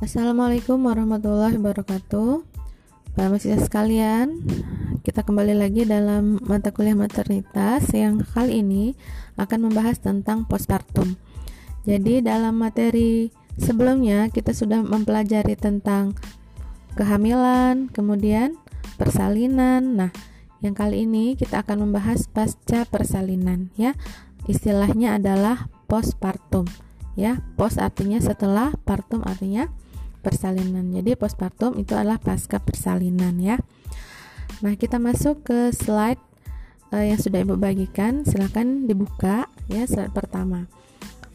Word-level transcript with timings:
Assalamualaikum 0.00 0.80
warahmatullahi 0.80 1.60
wabarakatuh. 1.60 2.40
Para 3.12 3.28
mahasiswa 3.28 3.60
sekalian 3.60 4.40
Kita 5.04 5.20
kembali 5.20 5.52
lagi 5.52 5.84
dalam 5.84 6.40
mata 6.40 6.72
kuliah 6.72 6.96
maternitas 6.96 7.92
Yang 7.92 8.24
kali 8.32 8.64
ini 8.64 8.96
akan 9.36 9.68
membahas 9.68 10.00
tentang 10.00 10.48
postpartum. 10.48 11.20
Jadi 11.84 12.24
dalam 12.24 12.56
materi 12.56 13.28
sebelumnya 13.60 14.32
kita 14.32 14.56
sudah 14.56 14.80
mempelajari 14.80 15.52
tentang 15.60 16.16
kehamilan 16.96 17.92
Kemudian 17.92 18.56
persalinan. 18.96 20.00
Nah 20.00 20.10
yang 20.64 20.72
kali 20.72 21.04
ini 21.04 21.36
kita 21.36 21.60
akan 21.60 21.84
membahas 21.92 22.24
pasca 22.24 22.88
persalinan 22.88 23.68
ya. 23.76 23.92
Istilahnya 24.48 25.20
adalah 25.20 25.68
postpartum 25.92 26.64
ya. 27.20 27.44
Post 27.60 27.76
artinya 27.76 28.16
setelah 28.16 28.72
partum 28.88 29.20
artinya 29.28 29.68
persalinan. 30.20 30.92
Jadi 30.92 31.16
postpartum 31.16 31.80
itu 31.80 31.96
adalah 31.96 32.20
pasca 32.20 32.60
persalinan 32.60 33.40
ya. 33.40 33.56
Nah, 34.60 34.76
kita 34.76 35.00
masuk 35.00 35.48
ke 35.48 35.72
slide 35.72 36.20
uh, 36.92 37.04
yang 37.04 37.18
sudah 37.18 37.42
Ibu 37.42 37.56
bagikan. 37.56 38.22
Silahkan 38.28 38.84
dibuka 38.84 39.48
ya 39.72 39.88
slide 39.88 40.12
pertama. 40.12 40.68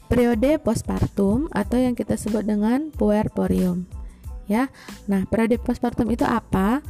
Periode 0.06 0.62
postpartum 0.62 1.50
atau 1.50 1.82
yang 1.82 1.98
kita 1.98 2.14
sebut 2.14 2.46
dengan 2.46 2.94
puerperium. 2.94 3.90
Ya. 4.46 4.70
Nah, 5.10 5.26
periode 5.26 5.58
postpartum 5.58 6.14
itu 6.14 6.22
apa? 6.22 6.86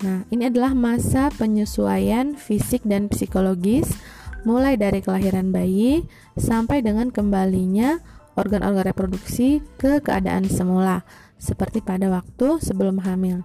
Nah, 0.00 0.24
ini 0.32 0.48
adalah 0.48 0.72
masa 0.72 1.28
penyesuaian 1.36 2.36
fisik 2.36 2.84
dan 2.84 3.08
psikologis 3.12 3.96
mulai 4.44 4.78
dari 4.78 5.00
kelahiran 5.00 5.50
bayi 5.50 6.06
sampai 6.36 6.84
dengan 6.84 7.10
kembalinya 7.10 7.98
organ-organ 8.36 8.92
reproduksi 8.92 9.64
ke 9.80 9.98
keadaan 10.04 10.46
semula 10.46 11.02
seperti 11.36 11.84
pada 11.84 12.08
waktu 12.08 12.58
sebelum 12.60 13.00
hamil. 13.04 13.44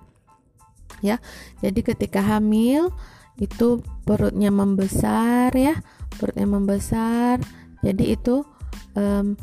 Ya. 1.00 1.17
Jadi 1.64 1.81
ketika 1.81 2.22
hamil 2.22 2.92
itu 3.39 3.81
perutnya 4.03 4.53
membesar 4.53 5.52
ya, 5.56 5.80
perutnya 6.19 6.47
membesar. 6.47 7.42
Jadi 7.81 8.14
itu 8.14 8.45
um, 8.94 9.34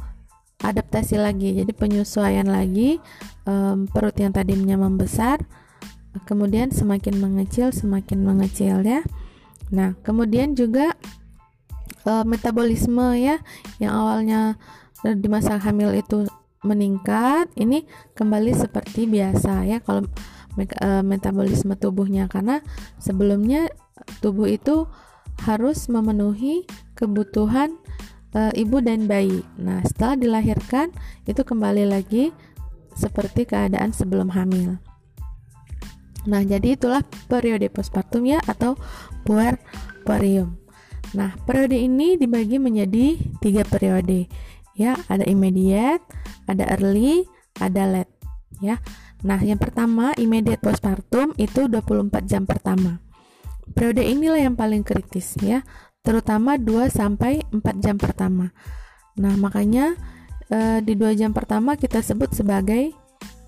adaptasi 0.63 1.19
lagi. 1.19 1.59
Jadi 1.59 1.73
penyesuaian 1.75 2.47
lagi 2.47 3.03
um, 3.49 3.91
perut 3.91 4.15
yang 4.19 4.31
tadinya 4.31 4.79
membesar 4.79 5.43
kemudian 6.25 6.73
semakin 6.73 7.21
mengecil, 7.21 7.71
semakin 7.71 8.25
mengecil 8.25 8.83
ya. 8.83 9.05
Nah, 9.69 9.95
kemudian 10.01 10.57
juga 10.57 10.97
uh, 12.09 12.25
metabolisme 12.25 13.15
ya 13.21 13.39
yang 13.79 13.93
awalnya 13.93 14.41
di 15.05 15.29
masa 15.31 15.61
hamil 15.61 15.95
itu 15.95 16.27
meningkat 16.67 17.51
ini 17.55 17.87
kembali 18.19 18.51
seperti 18.51 19.07
biasa 19.07 19.63
ya 19.69 19.79
kalau 19.79 20.07
e, 20.59 20.91
metabolisme 21.07 21.79
tubuhnya 21.79 22.27
karena 22.27 22.59
sebelumnya 22.99 23.71
tubuh 24.19 24.51
itu 24.51 24.91
harus 25.47 25.87
memenuhi 25.87 26.67
kebutuhan 26.99 27.79
e, 28.35 28.41
ibu 28.59 28.83
dan 28.83 29.07
bayi. 29.07 29.47
Nah, 29.55 29.87
setelah 29.87 30.19
dilahirkan 30.19 30.91
itu 31.31 31.47
kembali 31.47 31.87
lagi 31.87 32.35
seperti 32.99 33.47
keadaan 33.47 33.95
sebelum 33.95 34.35
hamil. 34.35 34.83
Nah, 36.27 36.43
jadi 36.43 36.75
itulah 36.75 37.07
periode 37.31 37.71
postpartum 37.71 38.27
ya 38.27 38.43
atau 38.45 38.75
puerperium. 39.23 40.59
Nah, 41.17 41.33
periode 41.47 41.79
ini 41.79 42.21
dibagi 42.21 42.61
menjadi 42.61 43.17
tiga 43.41 43.65
periode 43.65 44.29
ya 44.79 44.95
ada 45.11 45.27
immediate 45.27 46.01
ada 46.47 46.65
early 46.79 47.27
ada 47.59 47.85
late. 47.85 48.15
Ya. 48.63 48.79
Nah 49.27 49.39
yang 49.43 49.59
pertama 49.59 50.15
immediate 50.15 50.63
postpartum 50.63 51.35
itu 51.37 51.67
24 51.67 52.25
jam 52.25 52.47
pertama. 52.47 53.03
Periode 53.75 54.07
inilah 54.07 54.41
yang 54.41 54.57
paling 54.57 54.87
kritis 54.87 55.37
ya. 55.43 55.67
Terutama 56.01 56.57
2 56.57 56.89
sampai 56.89 57.45
4 57.51 57.85
jam 57.85 58.01
pertama. 58.01 58.55
Nah 59.19 59.35
makanya 59.37 59.99
eh, 60.49 60.81
di 60.81 60.95
2 60.97 61.19
jam 61.19 61.35
pertama 61.35 61.75
kita 61.77 62.01
sebut 62.01 62.33
sebagai 62.33 62.95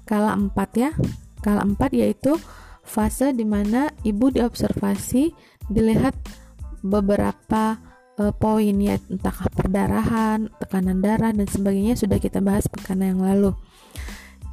kala 0.04 0.36
4 0.36 0.52
ya. 0.76 0.90
Kala 1.40 1.64
4 1.64 1.78
yaitu 1.96 2.36
fase 2.84 3.32
di 3.32 3.46
mana 3.46 3.88
ibu 4.02 4.28
diobservasi 4.28 5.32
dilihat 5.70 6.12
beberapa 6.82 7.78
uh, 8.20 8.32
poin 8.36 8.76
ya 8.76 9.00
entah 9.08 9.32
perdarahan, 9.56 10.52
tekanan 10.60 11.00
darah 11.00 11.32
dan 11.32 11.48
sebagainya 11.48 11.96
sudah 11.96 12.20
kita 12.20 12.44
bahas 12.44 12.68
pekan 12.68 13.00
yang 13.00 13.24
lalu. 13.24 13.56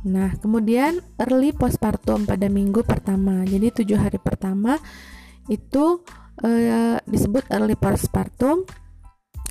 Nah, 0.07 0.31
kemudian 0.39 1.03
early 1.19 1.51
postpartum 1.51 2.23
pada 2.23 2.47
minggu 2.47 2.87
pertama. 2.87 3.43
Jadi 3.43 3.83
tujuh 3.83 3.99
hari 3.99 4.23
pertama 4.23 4.79
itu 5.51 5.99
uh, 6.47 6.97
disebut 7.03 7.43
early 7.51 7.75
postpartum 7.75 8.63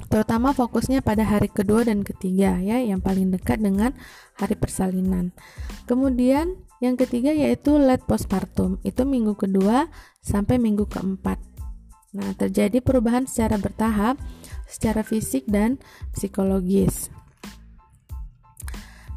terutama 0.07 0.55
fokusnya 0.55 1.03
pada 1.03 1.27
hari 1.27 1.51
kedua 1.51 1.83
dan 1.83 2.07
ketiga 2.07 2.61
ya 2.63 2.79
yang 2.79 3.03
paling 3.03 3.33
dekat 3.35 3.59
dengan 3.59 3.93
hari 4.39 4.55
persalinan. 4.55 5.35
Kemudian 5.85 6.57
yang 6.79 6.95
ketiga 7.01 7.33
yaitu 7.33 7.81
late 7.81 8.05
postpartum 8.05 8.79
itu 8.85 9.03
minggu 9.03 9.35
kedua 9.35 9.89
sampai 10.21 10.61
minggu 10.61 10.87
keempat. 10.87 11.56
Nah, 12.17 12.33
terjadi 12.33 12.81
perubahan 12.81 13.29
secara 13.29 13.61
bertahap 13.61 14.17
secara 14.65 15.05
fisik 15.05 15.45
dan 15.45 15.77
psikologis. 16.17 17.13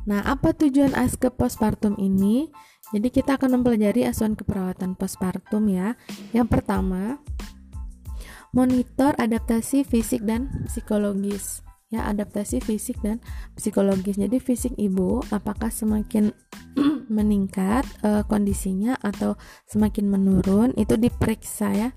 Nah, 0.04 0.20
apa 0.28 0.52
tujuan 0.52 0.92
ASKE 0.92 1.32
postpartum 1.32 1.96
ini? 1.96 2.52
Jadi 2.92 3.08
kita 3.08 3.40
akan 3.40 3.62
mempelajari 3.62 4.04
asuhan 4.04 4.36
keperawatan 4.36 5.00
postpartum 5.00 5.72
ya. 5.72 5.96
Yang 6.36 6.60
pertama, 6.60 7.22
monitor 8.52 9.16
adaptasi 9.16 9.88
fisik 9.88 10.28
dan 10.28 10.68
psikologis. 10.68 11.64
Ya, 11.90 12.06
adaptasi 12.06 12.62
fisik 12.62 13.02
dan 13.02 13.18
psikologis. 13.58 14.20
Jadi 14.20 14.38
fisik 14.38 14.78
ibu 14.78 15.26
apakah 15.34 15.74
semakin 15.74 16.36
meningkat 17.10 17.82
e, 18.06 18.22
kondisinya 18.30 18.94
atau 19.02 19.34
semakin 19.66 20.06
menurun 20.06 20.70
itu 20.78 20.94
diperiksa 21.02 21.74
ya 21.74 21.90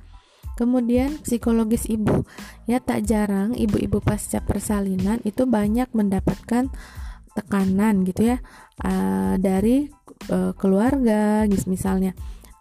Kemudian 0.52 1.16
psikologis 1.24 1.88
ibu, 1.88 2.28
ya 2.68 2.78
tak 2.78 3.08
jarang 3.08 3.56
ibu-ibu 3.56 4.04
pasca 4.04 4.44
persalinan 4.44 5.18
itu 5.24 5.48
banyak 5.48 5.88
mendapatkan 5.96 6.68
tekanan 7.32 8.04
gitu 8.04 8.36
ya 8.36 8.38
uh, 8.84 9.40
dari 9.40 9.88
uh, 10.28 10.52
keluarga, 10.52 11.48
misalnya, 11.64 12.12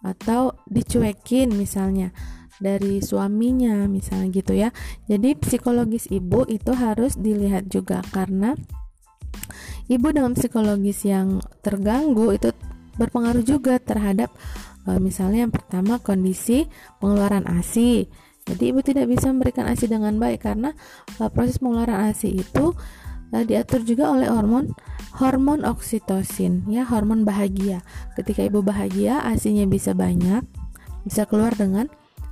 atau 0.01 0.55
dicuekin 0.71 1.51
misalnya 1.51 2.15
dari 2.61 3.01
suaminya 3.01 3.89
misalnya 3.89 4.29
gitu 4.29 4.53
ya. 4.53 4.69
Jadi 5.09 5.33
psikologis 5.35 6.05
ibu 6.13 6.45
itu 6.45 6.71
harus 6.77 7.17
dilihat 7.17 7.67
juga 7.73 8.05
karena 8.13 8.53
ibu 9.89 10.07
dengan 10.13 10.37
psikologis 10.37 11.03
yang 11.03 11.41
terganggu 11.65 12.37
itu 12.37 12.53
berpengaruh 12.95 13.41
juga 13.41 13.81
terhadap 13.81 14.29
e, 14.87 14.89
misalnya 14.97 15.47
yang 15.47 15.53
pertama 15.53 16.01
kondisi 16.01 16.65
pengeluaran 17.01 17.45
ASI 17.45 18.07
jadi 18.41 18.73
ibu 18.73 18.81
tidak 18.81 19.05
bisa 19.05 19.29
memberikan 19.29 19.69
ASI 19.69 19.85
dengan 19.85 20.17
baik 20.17 20.43
karena 20.43 20.73
e, 21.17 21.29
proses 21.29 21.61
pengeluaran 21.61 22.09
ASI 22.09 22.41
itu 22.41 22.73
e, 23.29 23.37
diatur 23.45 23.85
juga 23.85 24.09
oleh 24.09 24.27
hormon 24.27 24.73
hormon 25.21 25.67
oksitosin 25.67 26.65
ya 26.71 26.87
hormon 26.87 27.27
bahagia. 27.27 27.83
Ketika 28.15 28.41
ibu 28.47 28.63
bahagia 28.63 29.21
ASINya 29.27 29.67
bisa 29.67 29.91
banyak 29.91 30.41
bisa 31.05 31.25
keluar 31.29 31.53
dengan 31.53 31.89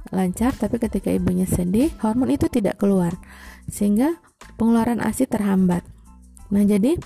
lancar 0.10 0.56
tapi 0.56 0.82
ketika 0.82 1.14
ibunya 1.14 1.46
sedih 1.46 1.94
hormon 2.02 2.34
itu 2.34 2.50
tidak 2.50 2.82
keluar 2.82 3.14
sehingga 3.70 4.18
pengeluaran 4.58 5.04
ASI 5.04 5.30
terhambat. 5.30 5.86
Nah, 6.50 6.66
jadi 6.66 6.98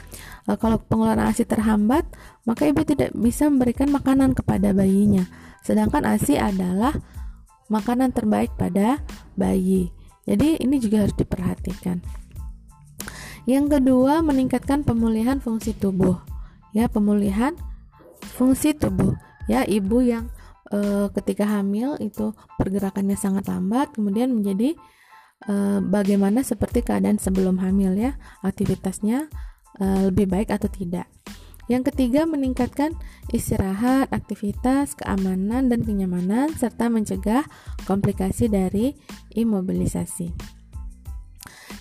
kalau 0.48 0.80
pengeluaran 0.80 1.28
ASI 1.28 1.44
terhambat, 1.44 2.08
maka 2.44 2.68
ibu 2.68 2.84
tidak 2.84 3.16
bisa 3.16 3.48
memberikan 3.48 3.88
makanan 3.92 4.36
kepada 4.36 4.76
bayinya. 4.76 5.28
Sedangkan 5.64 6.04
ASI 6.04 6.36
adalah 6.36 6.92
makanan 7.72 8.12
terbaik 8.12 8.52
pada 8.60 9.00
bayi. 9.40 9.90
Jadi 10.28 10.60
ini 10.60 10.80
juga 10.80 11.08
harus 11.08 11.16
diperhatikan. 11.16 12.04
Yang 13.44 13.80
kedua, 13.80 14.24
meningkatkan 14.24 14.88
pemulihan 14.88 15.44
fungsi 15.44 15.76
tubuh. 15.76 16.16
Ya, 16.72 16.88
pemulihan 16.88 17.56
fungsi 18.40 18.72
tubuh. 18.72 19.20
Ya, 19.52 19.68
ibu 19.68 20.00
yang 20.00 20.32
e, 20.72 21.12
ketika 21.12 21.44
hamil 21.44 22.00
itu 22.00 22.32
pergerakannya 22.56 23.20
sangat 23.20 23.52
lambat, 23.52 23.92
kemudian 23.92 24.32
menjadi 24.32 24.80
e, 25.44 25.54
bagaimana 25.84 26.40
seperti 26.40 26.88
keadaan 26.88 27.20
sebelum 27.20 27.60
hamil 27.60 27.92
ya 28.00 28.16
aktivitasnya 28.48 29.28
e, 29.76 29.86
lebih 30.08 30.32
baik 30.32 30.56
atau 30.56 30.72
tidak. 30.72 31.12
Yang 31.72 31.94
ketiga, 31.94 32.28
meningkatkan 32.28 32.92
istirahat, 33.32 34.12
aktivitas, 34.12 35.00
keamanan, 35.00 35.72
dan 35.72 35.80
kenyamanan, 35.88 36.52
serta 36.52 36.92
mencegah 36.92 37.48
komplikasi 37.88 38.52
dari 38.52 39.00
imobilisasi. 39.32 40.36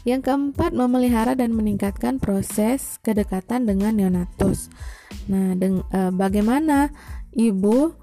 Yang 0.03 0.21
keempat, 0.31 0.75
memelihara 0.75 1.35
dan 1.39 1.55
meningkatkan 1.55 2.19
proses 2.19 2.99
kedekatan 3.03 3.67
dengan 3.67 3.95
neonatus. 3.95 4.71
Nah, 5.31 5.55
deng, 5.55 5.87
e, 5.91 6.11
bagaimana 6.11 6.91
ibu 7.31 7.95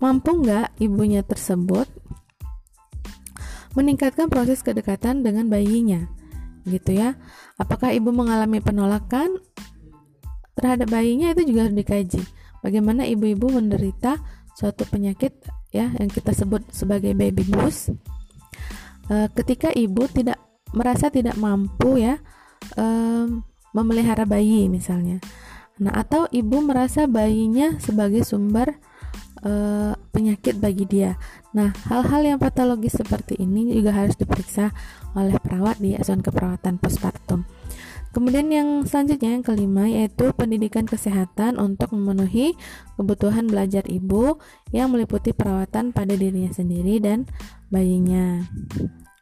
mampu 0.00 0.40
nggak 0.40 0.80
ibunya 0.80 1.20
tersebut 1.20 1.88
meningkatkan 3.76 4.30
proses 4.32 4.62
kedekatan 4.64 5.20
dengan 5.20 5.50
bayinya, 5.52 6.08
gitu 6.64 6.96
ya? 6.96 7.18
Apakah 7.60 7.92
ibu 7.92 8.08
mengalami 8.14 8.62
penolakan 8.64 9.36
terhadap 10.54 10.90
bayinya 10.90 11.34
itu 11.34 11.54
juga 11.54 11.68
harus 11.68 11.76
dikaji. 11.76 12.22
Bagaimana 12.64 13.04
ibu-ibu 13.04 13.52
menderita 13.52 14.18
suatu 14.54 14.86
penyakit 14.88 15.34
ya 15.74 15.90
yang 15.98 16.08
kita 16.08 16.32
sebut 16.32 16.64
sebagai 16.70 17.12
baby 17.12 17.44
blues. 17.44 17.90
E, 19.10 19.14
ketika 19.34 19.74
ibu 19.74 20.06
tidak 20.08 20.40
merasa 20.74 21.10
tidak 21.10 21.38
mampu 21.38 22.02
ya 22.02 22.18
um, 22.74 23.46
memelihara 23.74 24.26
bayi 24.26 24.66
misalnya. 24.70 25.22
Nah, 25.82 25.90
atau 25.90 26.30
ibu 26.30 26.62
merasa 26.62 27.10
bayinya 27.10 27.78
sebagai 27.82 28.22
sumber 28.22 28.78
uh, 29.42 29.94
penyakit 30.14 30.58
bagi 30.62 30.86
dia. 30.86 31.18
Nah, 31.50 31.74
hal-hal 31.90 32.22
yang 32.22 32.38
patologis 32.38 32.94
seperti 32.94 33.38
ini 33.42 33.74
juga 33.74 33.90
harus 33.90 34.14
diperiksa 34.14 34.70
oleh 35.18 35.34
perawat 35.42 35.82
di 35.82 35.98
asuhan 35.98 36.22
keperawatan 36.22 36.78
postpartum. 36.78 37.42
Kemudian 38.14 38.46
yang 38.46 38.68
selanjutnya 38.86 39.34
yang 39.34 39.42
kelima 39.42 39.90
yaitu 39.90 40.30
pendidikan 40.38 40.86
kesehatan 40.86 41.58
untuk 41.58 41.90
memenuhi 41.90 42.54
kebutuhan 42.94 43.50
belajar 43.50 43.82
ibu 43.90 44.38
yang 44.70 44.94
meliputi 44.94 45.34
perawatan 45.34 45.90
pada 45.90 46.14
dirinya 46.14 46.54
sendiri 46.54 47.02
dan 47.02 47.26
bayinya. 47.74 48.46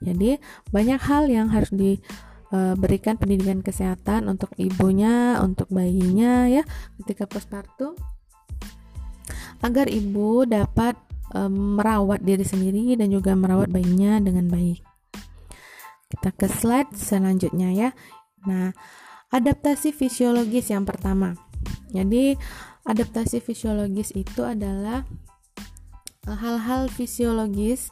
Jadi 0.04 0.36
banyak 0.68 1.00
hal 1.00 1.32
yang 1.32 1.48
harus 1.48 1.72
diberikan 1.72 3.16
pendidikan 3.16 3.64
kesehatan 3.64 4.28
untuk 4.28 4.52
ibunya, 4.60 5.40
untuk 5.40 5.72
bayinya 5.72 6.52
ya 6.52 6.62
ketika 7.00 7.24
postpartum 7.24 7.96
agar 9.64 9.88
ibu 9.88 10.44
dapat 10.44 11.00
um, 11.32 11.80
merawat 11.80 12.20
diri 12.20 12.44
sendiri 12.44 12.98
dan 12.98 13.08
juga 13.08 13.32
merawat 13.32 13.72
bayinya 13.72 14.20
dengan 14.20 14.52
baik. 14.52 14.84
Kita 16.12 16.28
ke 16.36 16.44
slide 16.44 16.92
selanjutnya 16.92 17.72
ya. 17.72 17.90
Nah, 18.48 18.74
adaptasi 19.30 19.94
fisiologis 19.94 20.70
yang 20.70 20.82
pertama. 20.86 21.34
Jadi, 21.92 22.34
adaptasi 22.86 23.38
fisiologis 23.38 24.10
itu 24.16 24.42
adalah 24.42 25.06
hal-hal 26.26 26.86
fisiologis 26.86 27.90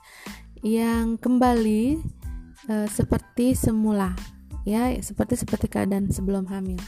yang 0.62 1.18
kembali 1.18 1.98
uh, 2.70 2.86
seperti 2.86 3.58
semula 3.58 4.14
ya 4.68 4.92
seperti 5.00 5.40
seperti 5.40 5.66
keadaan 5.66 6.12
sebelum 6.12 6.46
hamil. 6.48 6.80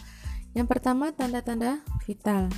Yang 0.53 0.67
pertama 0.69 1.11
tanda-tanda 1.13 1.81
vital. 2.05 2.53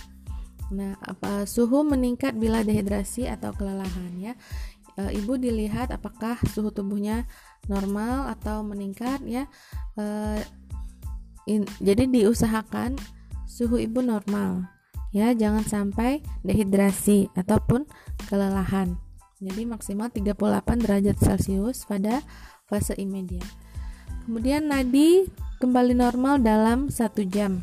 Nah, 0.75 0.99
apa 0.99 1.47
suhu 1.47 1.87
meningkat 1.87 2.35
bila 2.35 2.67
dehidrasi 2.67 3.31
atau 3.31 3.55
kelelahan 3.55 4.13
ya. 4.19 4.35
E, 4.99 5.15
ibu 5.15 5.39
dilihat 5.39 5.95
apakah 5.95 6.39
suhu 6.51 6.75
tubuhnya 6.75 7.29
normal 7.71 8.27
atau 8.35 8.67
meningkat 8.67 9.23
ya. 9.23 9.47
E, 9.95 10.05
in, 11.47 11.69
jadi 11.81 12.09
diusahakan 12.09 12.97
suhu 13.45 13.79
ibu 13.79 14.01
normal 14.01 14.75
ya, 15.15 15.31
jangan 15.31 15.63
sampai 15.63 16.21
dehidrasi 16.43 17.31
ataupun 17.39 17.87
kelelahan. 18.27 18.99
Jadi 19.39 19.63
maksimal 19.63 20.11
38 20.11 20.83
derajat 20.83 21.17
Celcius 21.23 21.87
pada 21.87 22.21
fase 22.67 22.99
imediat. 22.99 23.47
Kemudian 24.27 24.75
nadi 24.75 25.31
kembali 25.63 25.95
normal 25.95 26.43
dalam 26.43 26.91
satu 26.91 27.23
jam. 27.23 27.63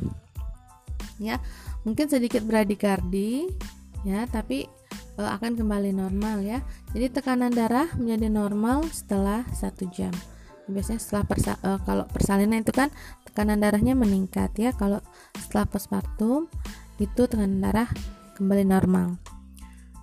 Ya, 1.19 1.44
mungkin 1.84 2.07
sedikit 2.07 2.42
bradikardi, 2.48 3.51
ya, 4.07 4.25
tapi 4.31 4.66
e, 5.18 5.22
akan 5.22 5.60
kembali 5.60 5.92
normal 5.92 6.42
ya. 6.42 6.63
Jadi 6.95 7.19
tekanan 7.19 7.51
darah 7.51 7.89
menjadi 7.98 8.31
normal 8.31 8.88
setelah 8.89 9.45
satu 9.54 9.89
jam. 9.92 10.13
Biasanya 10.69 11.01
setelah 11.01 11.25
persa, 11.25 11.51
e, 11.62 11.69
kalau 11.84 12.06
persalinan 12.10 12.62
itu 12.62 12.74
kan 12.74 12.94
tekanan 13.31 13.63
darahnya 13.63 13.95
meningkat 13.95 14.51
ya. 14.60 14.75
Kalau 14.75 15.00
setelah 15.39 15.66
postpartum 15.72 16.51
itu 17.00 17.22
tekanan 17.25 17.63
darah 17.63 17.88
kembali 18.36 18.68
normal. 18.68 19.18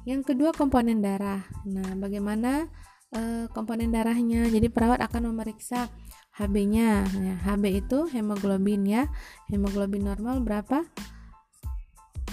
Yang 0.09 0.33
kedua 0.33 0.57
komponen 0.57 1.05
darah. 1.05 1.45
Nah, 1.69 1.93
bagaimana 2.01 2.65
e, 3.13 3.45
komponen 3.53 3.93
darahnya? 3.93 4.49
Jadi 4.49 4.73
perawat 4.73 5.05
akan 5.05 5.37
memeriksa 5.37 5.93
HB-nya. 6.41 7.05
Ya, 7.05 7.35
HB 7.45 7.65
itu 7.85 8.09
hemoglobin 8.09 8.89
ya. 8.89 9.13
Hemoglobin 9.53 10.09
normal 10.09 10.41
berapa? 10.41 10.89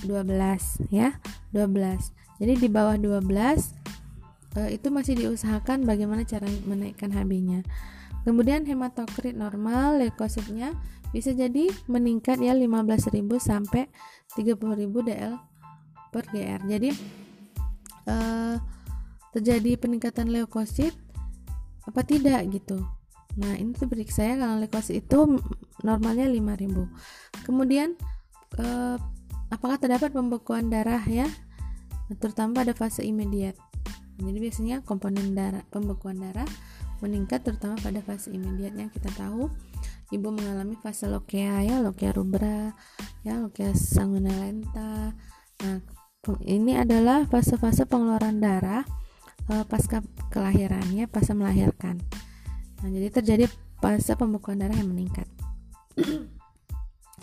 12 0.07 0.88
ya. 0.88 1.19
12. 1.51 2.39
Jadi 2.39 2.53
di 2.63 2.69
bawah 2.71 2.95
12 2.95 3.27
e, 4.56 4.80
itu 4.80 4.88
masih 4.88 5.19
diusahakan 5.19 5.83
bagaimana 5.83 6.24
cara 6.24 6.48
menaikkan 6.63 7.12
HB-nya. 7.12 7.68
Kemudian 8.25 8.66
hematokrit 8.66 9.38
normal, 9.38 10.01
leukositnya 10.01 10.74
bisa 11.13 11.31
jadi 11.31 11.69
meningkat 11.86 12.42
ya 12.42 12.57
15.000 12.57 13.22
sampai 13.38 13.86
30.000 14.33 15.07
DL 15.07 15.33
per 16.10 16.25
GR. 16.33 16.62
Jadi 16.66 16.89
uh, 18.10 18.57
terjadi 19.30 19.77
peningkatan 19.77 20.33
leukosit 20.33 20.98
apa 21.86 22.01
tidak 22.01 22.50
gitu. 22.50 22.81
Nah, 23.38 23.54
ini 23.56 23.77
diperiksa 23.77 24.25
ya 24.25 24.36
kalau 24.42 24.57
leukosit 24.57 25.06
itu 25.06 25.38
normalnya 25.86 26.25
5000. 26.25 27.45
Kemudian 27.45 27.94
uh, 28.57 28.98
apakah 29.54 29.77
terdapat 29.77 30.12
pembekuan 30.18 30.74
darah 30.74 31.06
ya? 31.06 31.30
Terutama 32.18 32.66
pada 32.66 32.74
fase 32.74 33.06
imediat. 33.06 33.54
Jadi 34.18 34.38
biasanya 34.39 34.81
komponen 34.81 35.36
darah 35.36 35.62
pembekuan 35.69 36.24
darah 36.24 36.48
meningkat 37.03 37.44
terutama 37.44 37.75
pada 37.81 38.00
fase 38.03 38.31
imediat 38.31 38.75
yang 38.75 38.92
kita 38.92 39.12
tahu 39.15 39.51
ibu 40.13 40.27
mengalami 40.31 40.77
fase 40.80 41.09
lokea 41.09 41.65
ya, 41.65 41.81
lokea 41.81 42.12
rubra, 42.13 42.75
ya, 43.25 43.42
lokea 43.42 43.74
sanguinolenta. 43.74 45.12
Nah, 45.65 45.80
ini 46.45 46.77
adalah 46.77 47.25
fase-fase 47.30 47.86
pengeluaran 47.86 48.42
darah 48.42 48.86
uh, 49.50 49.63
pasca 49.65 50.01
kelahirannya, 50.30 51.06
pasca 51.09 51.33
melahirkan. 51.38 52.01
Nah, 52.81 52.89
jadi 52.89 53.07
terjadi 53.09 53.45
fase 53.81 54.13
pembekuan 54.18 54.62
darah 54.62 54.77
yang 54.77 54.89
meningkat. 54.89 55.27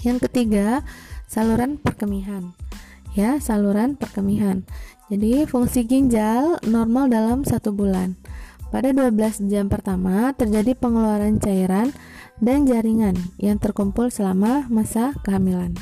yang 0.06 0.18
ketiga, 0.22 0.82
saluran 1.26 1.78
perkemihan. 1.78 2.54
Ya, 3.12 3.36
saluran 3.44 4.00
perkemihan. 4.00 4.64
Jadi 5.12 5.44
fungsi 5.44 5.84
ginjal 5.84 6.56
normal 6.64 7.12
dalam 7.12 7.44
satu 7.44 7.68
bulan. 7.68 8.16
Pada 8.72 8.88
12 8.88 9.52
jam 9.52 9.68
pertama 9.68 10.32
terjadi 10.32 10.72
pengeluaran 10.72 11.36
cairan 11.36 11.92
dan 12.40 12.64
jaringan 12.64 13.12
yang 13.36 13.60
terkumpul 13.60 14.08
selama 14.08 14.64
masa 14.72 15.12
kehamilan. 15.28 15.76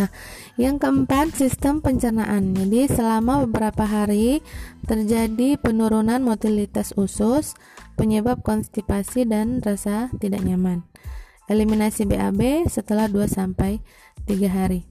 Nah, 0.00 0.08
yang 0.56 0.80
keempat, 0.80 1.36
sistem 1.36 1.84
pencernaan. 1.84 2.56
Jadi, 2.56 2.88
selama 2.88 3.44
beberapa 3.44 3.84
hari 3.84 4.40
terjadi 4.88 5.60
penurunan 5.60 6.24
motilitas 6.24 6.96
usus, 6.96 7.52
penyebab 8.00 8.40
konstipasi 8.40 9.28
dan 9.28 9.60
rasa 9.60 10.08
tidak 10.16 10.40
nyaman. 10.40 10.86
Eliminasi 11.50 12.08
BAB 12.08 12.70
setelah 12.72 13.10
2 13.12 13.28
sampai 13.28 13.84
3 14.24 14.48
hari. 14.48 14.88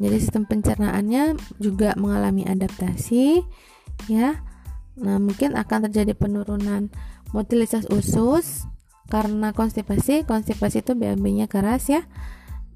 Jadi, 0.00 0.16
sistem 0.16 0.48
pencernaannya 0.48 1.36
juga 1.60 1.92
mengalami 2.00 2.48
adaptasi 2.48 3.44
ya. 4.08 4.47
Nah, 4.98 5.22
mungkin 5.22 5.54
akan 5.54 5.88
terjadi 5.90 6.14
penurunan 6.18 6.90
motilitas 7.30 7.86
usus 7.90 8.66
karena 9.08 9.54
konstipasi. 9.54 10.26
Konstipasi 10.26 10.82
itu 10.82 10.92
BAB-nya 10.98 11.46
keras 11.46 11.88
ya 11.88 12.04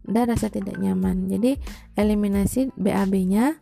dan 0.07 0.31
rasa 0.31 0.51
tidak 0.51 0.79
nyaman. 0.79 1.31
Jadi 1.31 1.59
eliminasi 1.95 2.75
BAB-nya 2.75 3.59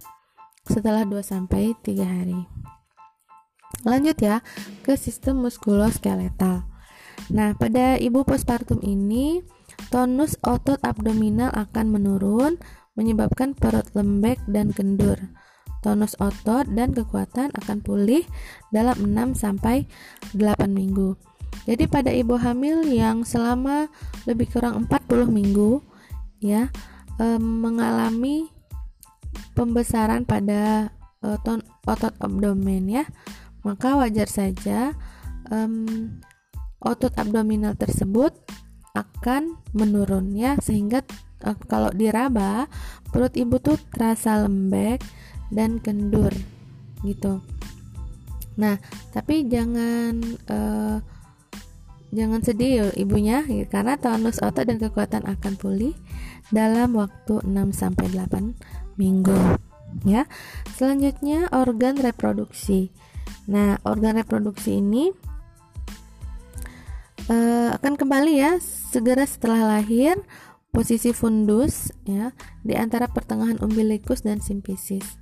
setelah 0.65 1.05
2 1.05 1.21
sampai 1.25 1.73
3 1.81 2.05
hari. 2.05 2.41
Lanjut 3.87 4.17
ya 4.21 4.45
ke 4.85 4.97
sistem 4.99 5.41
muskuloskeletal. 5.41 6.69
Nah, 7.31 7.55
pada 7.55 8.01
ibu 8.01 8.25
postpartum 8.27 8.83
ini 8.83 9.45
tonus 9.89 10.37
otot 10.43 10.81
abdominal 10.83 11.53
akan 11.55 11.87
menurun 11.93 12.59
menyebabkan 12.99 13.55
perut 13.55 13.87
lembek 13.95 14.43
dan 14.51 14.75
kendur. 14.75 15.17
Tonus 15.81 16.17
otot 16.21 16.69
dan 16.69 16.93
kekuatan 16.93 17.53
akan 17.57 17.79
pulih 17.81 18.25
dalam 18.69 19.01
6 19.01 19.37
sampai 19.37 19.89
8 20.37 20.71
minggu. 20.71 21.17
Jadi 21.65 21.85
pada 21.89 22.13
ibu 22.13 22.37
hamil 22.37 22.85
yang 22.89 23.25
selama 23.27 23.89
lebih 24.25 24.49
kurang 24.53 24.87
40 24.87 25.29
minggu 25.29 25.83
ya 26.41 26.73
e, 27.21 27.27
mengalami 27.37 28.49
pembesaran 29.53 30.25
pada 30.25 30.89
e, 31.21 31.37
ton, 31.45 31.61
otot 31.85 32.15
abdomen 32.23 32.89
ya 32.89 33.05
maka 33.61 33.93
wajar 33.93 34.25
saja 34.25 34.97
otot 36.81 37.13
abdominal 37.21 37.77
tersebut 37.77 38.33
akan 38.97 39.61
menurun 39.77 40.35
ya 40.35 40.59
sehingga 40.59 41.05
uh, 41.47 41.57
kalau 41.69 41.93
diraba 41.95 42.67
perut 43.13 43.37
ibu 43.39 43.61
tuh 43.63 43.79
terasa 43.95 44.43
lembek 44.43 44.99
dan 45.51 45.83
kendur 45.83 46.33
gitu. 47.03 47.43
Nah, 48.59 48.77
tapi 49.15 49.47
jangan 49.47 50.21
uh, 50.51 50.99
jangan 52.11 52.41
sedih 52.43 52.71
ya 52.71 52.87
ibunya 52.99 53.47
ya, 53.47 53.65
karena 53.71 53.95
tonus 53.97 54.43
otot 54.43 54.67
dan 54.67 54.83
kekuatan 54.83 55.25
akan 55.27 55.55
pulih 55.55 55.95
dalam 56.51 56.99
waktu 56.99 57.47
6 57.47 57.51
sampai 57.71 58.11
8 58.11 58.99
minggu 58.99 59.39
ya. 60.05 60.27
Selanjutnya 60.75 61.51
organ 61.55 61.99
reproduksi. 61.99 62.91
Nah, 63.47 63.79
organ 63.87 64.19
reproduksi 64.19 64.79
ini 64.83 65.15
uh, 67.31 67.71
akan 67.79 67.95
kembali 67.95 68.33
ya 68.39 68.59
segera 68.61 69.25
setelah 69.25 69.79
lahir 69.79 70.19
posisi 70.71 71.11
fundus 71.11 71.91
ya 72.07 72.31
di 72.63 72.79
antara 72.79 73.11
pertengahan 73.11 73.59
umbilikus 73.63 74.23
dan 74.23 74.43
simpisis. 74.43 75.19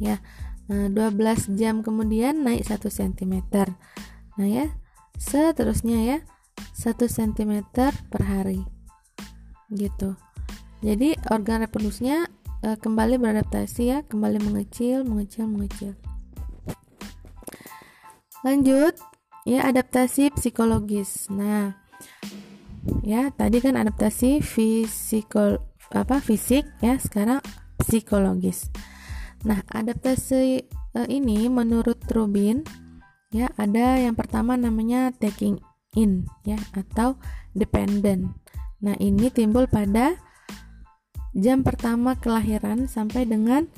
Ya. 0.00 0.22
Nah, 0.70 0.88
12 0.88 1.54
jam 1.60 1.84
kemudian 1.84 2.42
naik 2.42 2.64
1 2.66 2.88
cm. 2.88 3.34
Nah, 4.40 4.48
ya. 4.48 4.72
Seterusnya 5.20 5.98
ya. 6.02 6.18
1 6.74 7.06
cm 7.06 7.52
per 8.10 8.22
hari. 8.22 8.64
Gitu. 9.70 10.16
Jadi 10.84 11.16
organ 11.32 11.64
reproduksinya 11.64 12.28
uh, 12.64 12.76
kembali 12.76 13.16
beradaptasi 13.16 13.82
ya, 13.88 13.98
kembali 14.04 14.40
mengecil, 14.40 15.04
mengecil, 15.04 15.48
mengecil. 15.48 15.92
Lanjut, 18.44 18.92
ya 19.48 19.64
adaptasi 19.64 20.28
psikologis. 20.36 21.32
Nah, 21.32 21.72
ya 23.00 23.32
tadi 23.32 23.64
kan 23.64 23.80
adaptasi 23.80 24.44
fisikol 24.44 25.64
apa 25.92 26.20
fisik 26.20 26.68
ya, 26.84 27.00
sekarang 27.00 27.40
psikologis. 27.80 28.68
Nah, 29.44 29.60
adaptasi 29.68 30.64
uh, 30.96 31.08
ini 31.08 31.52
menurut 31.52 32.00
Rubin 32.08 32.64
ya 33.28 33.52
ada 33.60 34.00
yang 34.00 34.16
pertama 34.16 34.56
namanya 34.56 35.12
taking 35.12 35.60
in 35.92 36.24
ya 36.48 36.56
atau 36.72 37.20
dependent. 37.52 38.32
Nah, 38.80 38.96
ini 38.96 39.28
timbul 39.28 39.68
pada 39.68 40.16
jam 41.36 41.60
pertama 41.60 42.16
kelahiran 42.16 42.88
sampai 42.88 43.28
dengan 43.28 43.68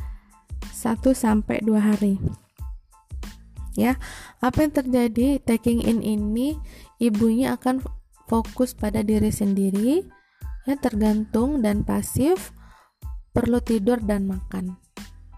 1 0.71 1.03
sampai 1.17 1.65
2 1.65 1.77
hari. 1.81 2.15
Ya, 3.77 4.01
apa 4.41 4.65
yang 4.65 4.73
terjadi 4.73 5.37
taking 5.45 5.85
in 5.85 6.01
ini 6.01 6.57
ibunya 6.97 7.53
akan 7.61 7.85
fokus 8.25 8.73
pada 8.73 9.05
diri 9.05 9.29
sendiri, 9.29 10.01
ya 10.65 10.75
tergantung 10.81 11.61
dan 11.61 11.85
pasif, 11.85 12.57
perlu 13.37 13.61
tidur 13.61 14.01
dan 14.01 14.25
makan. 14.25 14.86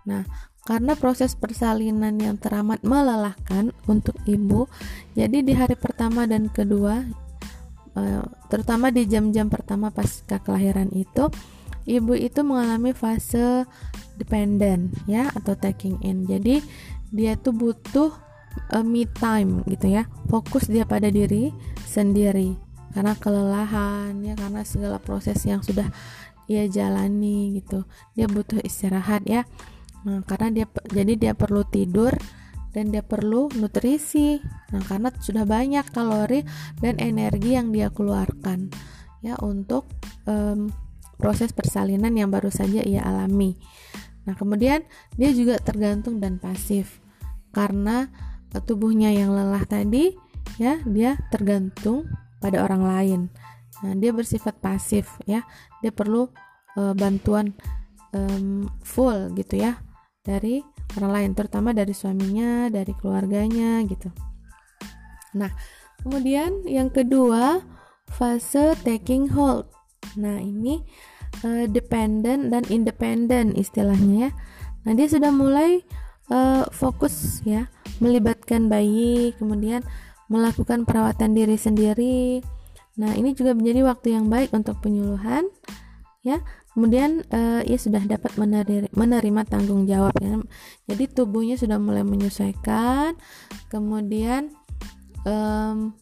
Nah, 0.08 0.24
karena 0.64 0.96
proses 0.96 1.36
persalinan 1.36 2.16
yang 2.16 2.40
teramat 2.40 2.80
melelahkan 2.80 3.76
untuk 3.84 4.16
ibu, 4.24 4.64
jadi 5.12 5.44
di 5.44 5.52
hari 5.52 5.76
pertama 5.76 6.24
dan 6.24 6.48
kedua, 6.48 7.04
eh, 7.96 8.24
terutama 8.48 8.88
di 8.88 9.04
jam-jam 9.04 9.52
pertama 9.52 9.92
pasca 9.92 10.40
kelahiran 10.40 10.88
itu, 10.96 11.28
ibu 11.88 12.12
itu 12.16 12.40
mengalami 12.40 12.96
fase 12.96 13.68
dependent 14.20 14.92
ya 15.08 15.32
atau 15.32 15.56
taking 15.56 15.96
in. 16.04 16.28
Jadi 16.28 16.60
dia 17.08 17.38
tuh 17.40 17.56
butuh 17.56 18.12
uh, 18.74 18.84
me 18.84 19.08
time 19.08 19.64
gitu 19.64 19.88
ya. 19.88 20.04
Fokus 20.28 20.68
dia 20.68 20.84
pada 20.84 21.08
diri 21.08 21.54
sendiri 21.88 22.58
karena 22.92 23.14
kelelahan 23.16 24.12
ya 24.24 24.34
karena 24.34 24.64
segala 24.64 24.98
proses 24.98 25.40
yang 25.48 25.64
sudah 25.64 25.88
ia 26.50 26.68
jalani 26.68 27.60
gitu. 27.60 27.88
Dia 28.12 28.28
butuh 28.28 28.60
istirahat 28.60 29.24
ya. 29.24 29.48
Nah, 30.08 30.24
karena 30.24 30.48
dia 30.48 30.66
jadi 30.88 31.12
dia 31.20 31.32
perlu 31.36 31.68
tidur 31.68 32.16
dan 32.72 32.88
dia 32.88 33.04
perlu 33.04 33.52
nutrisi. 33.60 34.40
Nah, 34.72 34.80
karena 34.88 35.12
sudah 35.12 35.44
banyak 35.44 35.84
kalori 35.92 36.48
dan 36.80 36.96
energi 36.96 37.60
yang 37.60 37.68
dia 37.68 37.92
keluarkan 37.92 38.72
ya 39.20 39.36
untuk 39.44 39.84
um, 40.24 40.72
proses 41.20 41.52
persalinan 41.52 42.16
yang 42.16 42.32
baru 42.32 42.48
saja 42.48 42.80
ia 42.80 43.04
alami. 43.04 43.60
Nah, 44.24 44.32
kemudian 44.32 44.80
dia 45.20 45.28
juga 45.36 45.60
tergantung 45.60 46.24
dan 46.24 46.40
pasif 46.40 47.04
karena 47.52 48.08
tubuhnya 48.64 49.12
yang 49.12 49.36
lelah 49.36 49.68
tadi 49.68 50.16
ya, 50.56 50.80
dia 50.88 51.20
tergantung 51.28 52.08
pada 52.40 52.64
orang 52.64 52.80
lain. 52.80 53.20
Nah, 53.84 53.92
dia 53.92 54.16
bersifat 54.16 54.56
pasif 54.56 55.20
ya. 55.28 55.44
Dia 55.84 55.92
perlu 55.92 56.32
e, 56.74 56.82
bantuan 56.96 57.52
e, 58.10 58.20
full 58.82 59.36
gitu 59.36 59.60
ya 59.60 59.78
dari 60.28 60.60
orang 61.00 61.12
lain, 61.16 61.30
terutama 61.32 61.72
dari 61.72 61.96
suaminya, 61.96 62.68
dari 62.68 62.92
keluarganya 62.92 63.80
gitu. 63.88 64.12
Nah, 65.32 65.48
kemudian 66.04 66.68
yang 66.68 66.92
kedua, 66.92 67.64
fase 68.12 68.76
taking 68.84 69.32
hold. 69.32 69.64
Nah, 70.20 70.36
ini 70.36 70.84
uh, 71.44 71.64
dependent 71.64 72.52
dan 72.52 72.68
independent 72.68 73.56
istilahnya 73.56 74.28
ya. 74.28 74.30
Nah, 74.84 74.92
dia 74.92 75.08
sudah 75.08 75.32
mulai 75.32 75.84
uh, 76.28 76.68
fokus 76.72 77.40
ya, 77.48 77.72
melibatkan 78.00 78.68
bayi, 78.68 79.32
kemudian 79.36 79.80
melakukan 80.28 80.84
perawatan 80.84 81.32
diri 81.32 81.56
sendiri. 81.56 82.44
Nah, 83.00 83.14
ini 83.16 83.32
juga 83.32 83.56
menjadi 83.56 83.80
waktu 83.86 84.08
yang 84.16 84.28
baik 84.28 84.52
untuk 84.52 84.80
penyuluhan 84.84 85.48
ya. 86.24 86.40
Kemudian 86.78 87.26
uh, 87.34 87.66
ia 87.66 87.74
sudah 87.74 87.98
dapat 88.06 88.38
menerima, 88.38 88.86
menerima 88.94 89.42
tanggung 89.50 89.82
jawab 89.90 90.14
ya. 90.22 90.38
Jadi 90.86 91.10
tubuhnya 91.10 91.58
sudah 91.58 91.82
mulai 91.82 92.06
menyesuaikan. 92.06 93.18
Kemudian 93.66 94.54
um, 95.26 95.98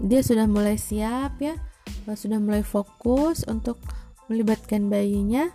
dia 0.00 0.24
sudah 0.24 0.48
mulai 0.48 0.80
siap 0.80 1.36
ya 1.42 1.58
sudah 2.02 2.42
mulai 2.42 2.66
fokus 2.66 3.46
untuk 3.46 3.78
melibatkan 4.26 4.90
bayinya 4.90 5.52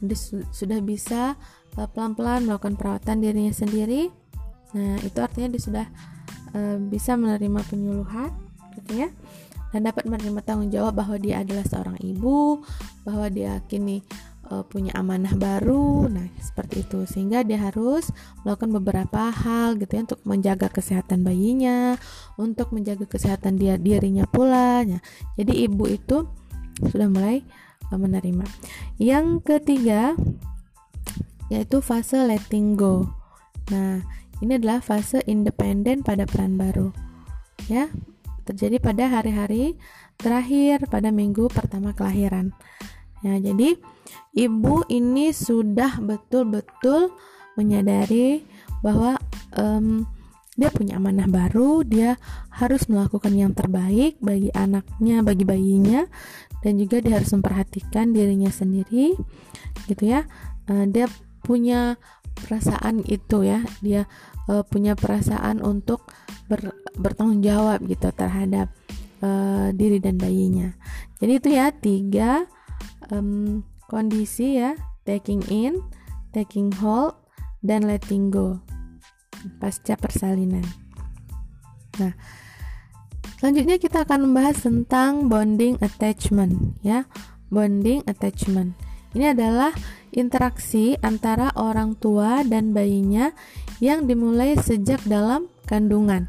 dia 0.00 0.16
sudah 0.54 0.80
bisa 0.80 1.36
uh, 1.76 1.88
pelan-pelan 1.92 2.48
melakukan 2.48 2.78
perawatan 2.78 3.20
dirinya 3.20 3.52
sendiri 3.52 4.08
nah 4.72 4.96
itu 5.02 5.18
artinya 5.20 5.52
dia 5.52 5.62
sudah 5.62 5.86
uh, 6.56 6.78
bisa 6.78 7.18
menerima 7.18 7.60
penyuluhan 7.68 8.32
gitu 8.80 9.04
ya 9.04 9.08
dan 9.70 9.86
dapat 9.86 10.06
menerima 10.06 10.40
tanggung 10.42 10.70
jawab 10.70 10.98
bahwa 10.98 11.16
dia 11.18 11.42
adalah 11.42 11.62
seorang 11.66 11.98
ibu 12.02 12.62
bahwa 13.06 13.26
dia 13.30 13.62
kini 13.70 14.02
uh, 14.50 14.66
punya 14.66 14.90
amanah 14.98 15.32
baru 15.38 16.10
nah 16.10 16.26
seperti 16.42 16.82
itu. 16.82 17.06
Sehingga 17.06 17.46
dia 17.46 17.58
harus 17.62 18.10
melakukan 18.42 18.70
beberapa 18.82 19.30
hal 19.30 19.78
gitu 19.78 19.98
ya 19.98 20.02
untuk 20.10 20.20
menjaga 20.26 20.68
kesehatan 20.68 21.22
bayinya 21.22 21.94
untuk 22.34 22.74
menjaga 22.74 23.06
kesehatan 23.06 23.56
dia 23.56 23.78
dirinya 23.78 24.26
pula. 24.26 24.82
Ya. 24.82 24.98
jadi 25.38 25.70
ibu 25.70 25.86
itu 25.86 26.26
sudah 26.90 27.06
mulai 27.06 27.46
uh, 27.90 27.98
menerima. 27.98 28.44
Yang 28.98 29.46
ketiga 29.46 30.18
yaitu 31.50 31.82
fase 31.82 32.18
letting 32.26 32.78
go. 32.78 33.10
Nah 33.70 34.02
ini 34.40 34.56
adalah 34.56 34.80
fase 34.82 35.22
independen 35.28 36.00
pada 36.02 36.24
peran 36.24 36.56
baru 36.56 36.90
ya 37.68 37.92
terjadi 38.50 38.76
pada 38.82 39.08
hari-hari 39.08 39.78
terakhir 40.18 40.84
pada 40.90 41.14
minggu 41.14 41.48
pertama 41.48 41.94
kelahiran 41.94 42.52
Ya, 43.20 43.36
jadi 43.36 43.76
ibu 44.32 44.80
ini 44.88 45.32
sudah 45.36 46.00
betul-betul 46.00 47.12
menyadari 47.52 48.40
bahwa 48.80 49.20
um, 49.60 50.08
dia 50.56 50.72
punya 50.72 50.96
amanah 50.96 51.28
baru, 51.28 51.84
dia 51.84 52.16
harus 52.52 52.88
melakukan 52.88 53.32
yang 53.36 53.52
terbaik 53.52 54.16
bagi 54.24 54.48
anaknya, 54.56 55.20
bagi 55.20 55.44
bayinya, 55.44 56.08
dan 56.64 56.80
juga 56.80 57.04
dia 57.04 57.20
harus 57.20 57.32
memperhatikan 57.36 58.12
dirinya 58.16 58.48
sendiri, 58.48 59.16
gitu 59.84 60.04
ya. 60.04 60.24
Uh, 60.68 60.88
dia 60.88 61.04
punya 61.44 62.00
perasaan 62.40 63.04
itu 63.04 63.44
ya, 63.44 63.60
dia 63.84 64.08
uh, 64.50 64.66
punya 64.66 64.98
perasaan 64.98 65.62
untuk 65.62 66.10
ber, 66.50 66.74
bertanggung 66.98 67.46
jawab 67.46 67.86
gitu 67.86 68.10
terhadap 68.10 68.74
uh, 69.22 69.70
diri 69.70 70.02
dan 70.02 70.18
bayinya. 70.18 70.74
Jadi 71.22 71.32
itu 71.38 71.48
ya 71.54 71.70
tiga 71.70 72.50
um, 73.14 73.62
kondisi 73.86 74.58
ya 74.58 74.74
taking 75.06 75.46
in, 75.46 75.78
taking 76.34 76.74
hold, 76.82 77.14
dan 77.62 77.86
letting 77.86 78.34
go 78.34 78.58
pasca 79.56 79.96
persalinan. 79.96 80.64
Nah, 81.96 82.12
selanjutnya 83.40 83.80
kita 83.80 84.04
akan 84.04 84.28
membahas 84.28 84.60
tentang 84.60 85.28
bonding 85.32 85.80
attachment 85.80 86.76
ya. 86.84 87.08
Bonding 87.50 88.06
attachment. 88.06 88.78
Ini 89.10 89.34
adalah 89.34 89.74
interaksi 90.14 90.94
antara 91.02 91.50
orang 91.58 91.98
tua 91.98 92.46
dan 92.46 92.70
bayinya 92.70 93.34
yang 93.80 94.06
dimulai 94.06 94.54
sejak 94.60 95.00
dalam 95.08 95.48
kandungan. 95.66 96.28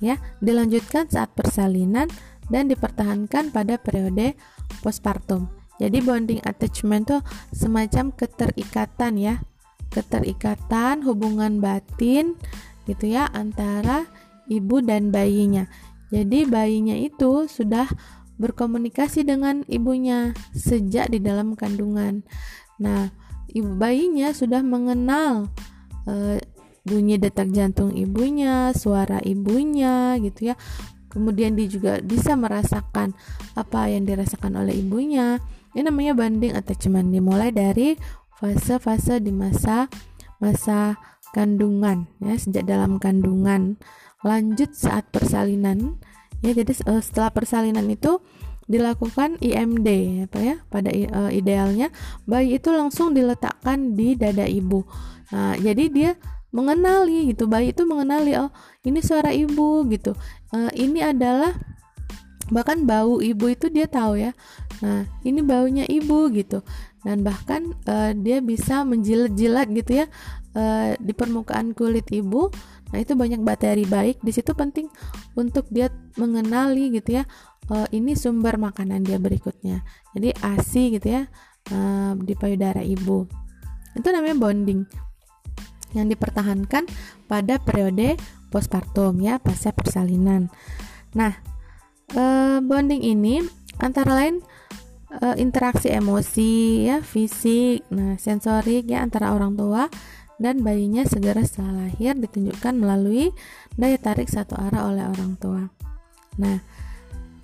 ya 0.00 0.16
dilanjutkan 0.40 1.12
saat 1.12 1.28
persalinan 1.36 2.08
dan 2.48 2.72
dipertahankan 2.72 3.52
pada 3.52 3.76
periode 3.76 4.32
postpartum. 4.80 5.52
Jadi 5.76 6.00
bonding 6.00 6.40
attachment 6.44 7.08
itu 7.08 7.18
semacam 7.52 8.12
keterikatan 8.12 9.20
ya, 9.20 9.44
keterikatan 9.92 11.04
hubungan 11.04 11.60
batin 11.60 12.36
gitu 12.84 13.12
ya 13.12 13.28
antara 13.32 14.08
ibu 14.48 14.80
dan 14.84 15.08
bayinya. 15.12 15.68
Jadi 16.10 16.44
bayinya 16.44 16.96
itu 16.98 17.46
sudah 17.46 17.86
berkomunikasi 18.40 19.22
dengan 19.22 19.62
ibunya 19.70 20.34
sejak 20.56 21.12
di 21.12 21.22
dalam 21.22 21.54
kandungan. 21.54 22.26
Nah, 22.82 23.12
ibu 23.52 23.76
bayinya 23.78 24.32
sudah 24.32 24.64
mengenal 24.64 25.52
e, 26.08 26.42
bunyi 26.84 27.20
detak 27.20 27.52
jantung 27.52 27.92
ibunya, 27.92 28.72
suara 28.72 29.20
ibunya 29.24 30.16
gitu 30.20 30.52
ya. 30.52 30.54
Kemudian 31.10 31.58
dia 31.58 31.66
juga 31.66 31.98
bisa 31.98 32.38
merasakan 32.38 33.18
apa 33.58 33.90
yang 33.90 34.06
dirasakan 34.06 34.62
oleh 34.62 34.78
ibunya. 34.78 35.42
Ini 35.74 35.86
namanya 35.86 36.14
bonding 36.14 36.54
attachment 36.54 37.10
dimulai 37.10 37.50
dari 37.50 37.98
fase-fase 38.38 39.20
di 39.20 39.34
masa 39.34 39.90
masa 40.40 40.96
kandungan 41.36 42.08
ya 42.22 42.34
sejak 42.38 42.66
dalam 42.66 42.96
kandungan. 43.02 43.78
Lanjut 44.22 44.74
saat 44.74 45.10
persalinan 45.12 46.00
ya 46.40 46.56
jadi 46.56 46.72
uh, 46.88 47.02
setelah 47.04 47.30
persalinan 47.30 47.86
itu 47.90 48.18
dilakukan 48.70 49.36
IMD 49.42 49.88
apa 50.30 50.38
ya 50.38 50.56
pada 50.70 50.94
uh, 50.94 51.30
idealnya 51.34 51.90
bayi 52.22 52.62
itu 52.62 52.70
langsung 52.70 53.12
diletakkan 53.12 53.98
di 53.98 54.14
dada 54.14 54.46
ibu. 54.46 54.86
Nah 55.34 55.58
jadi 55.58 55.84
dia 55.90 56.10
mengenali 56.50 57.30
gitu 57.30 57.46
bayi 57.46 57.70
itu 57.70 57.86
mengenali 57.86 58.34
oh 58.38 58.50
ini 58.82 58.98
suara 59.02 59.30
ibu 59.30 59.86
gitu. 59.90 60.14
Uh, 60.50 60.70
ini 60.74 61.02
adalah 61.02 61.54
bahkan 62.50 62.82
bau 62.82 63.22
ibu 63.22 63.46
itu 63.46 63.70
dia 63.70 63.86
tahu 63.86 64.18
ya 64.18 64.34
nah 64.82 65.06
ini 65.22 65.40
baunya 65.44 65.84
ibu 65.86 66.30
gitu. 66.34 66.62
Dan 67.00 67.24
bahkan 67.24 67.72
uh, 67.88 68.12
dia 68.12 68.44
bisa 68.44 68.84
menjilat-jilat 68.84 69.72
gitu 69.72 70.04
ya 70.04 70.06
uh, 70.52 70.92
di 71.00 71.16
permukaan 71.16 71.72
kulit 71.72 72.04
ibu. 72.12 72.52
Nah 72.90 72.98
itu 73.00 73.16
banyak 73.16 73.40
bakteri 73.40 73.88
baik. 73.88 74.20
Di 74.20 74.34
situ 74.34 74.52
penting 74.52 74.90
untuk 75.32 75.64
dia 75.72 75.88
mengenali 76.20 76.92
gitu 76.92 77.22
ya 77.22 77.24
uh, 77.72 77.88
ini 77.94 78.12
sumber 78.18 78.60
makanan 78.60 79.06
dia 79.06 79.16
berikutnya. 79.16 79.80
Jadi 80.12 80.34
asi 80.44 80.98
gitu 80.98 81.08
ya 81.08 81.22
uh, 81.72 82.12
di 82.20 82.34
payudara 82.36 82.82
ibu. 82.84 83.24
Itu 83.96 84.08
namanya 84.12 84.36
bonding 84.36 84.84
yang 85.96 86.10
dipertahankan 86.10 86.86
pada 87.26 87.58
periode 87.62 88.18
postpartum 88.50 89.22
ya 89.22 89.38
pasca 89.38 89.70
persalinan. 89.70 90.50
Nah, 91.14 91.38
e, 92.10 92.24
bonding 92.62 93.02
ini 93.02 93.42
antara 93.78 94.14
lain 94.14 94.42
e, 95.10 95.26
interaksi 95.38 95.90
emosi 95.90 96.86
ya, 96.90 96.98
fisik, 97.02 97.86
nah 97.90 98.18
sensorik 98.18 98.90
ya 98.90 99.02
antara 99.02 99.34
orang 99.34 99.54
tua 99.54 99.86
dan 100.40 100.64
bayinya 100.64 101.04
segera 101.04 101.44
setelah 101.44 101.86
lahir 101.86 102.16
ditunjukkan 102.16 102.74
melalui 102.74 103.30
daya 103.76 104.00
tarik 104.00 104.26
satu 104.26 104.56
arah 104.56 104.88
oleh 104.88 105.04
orang 105.04 105.36
tua. 105.36 105.68
Nah, 106.40 106.64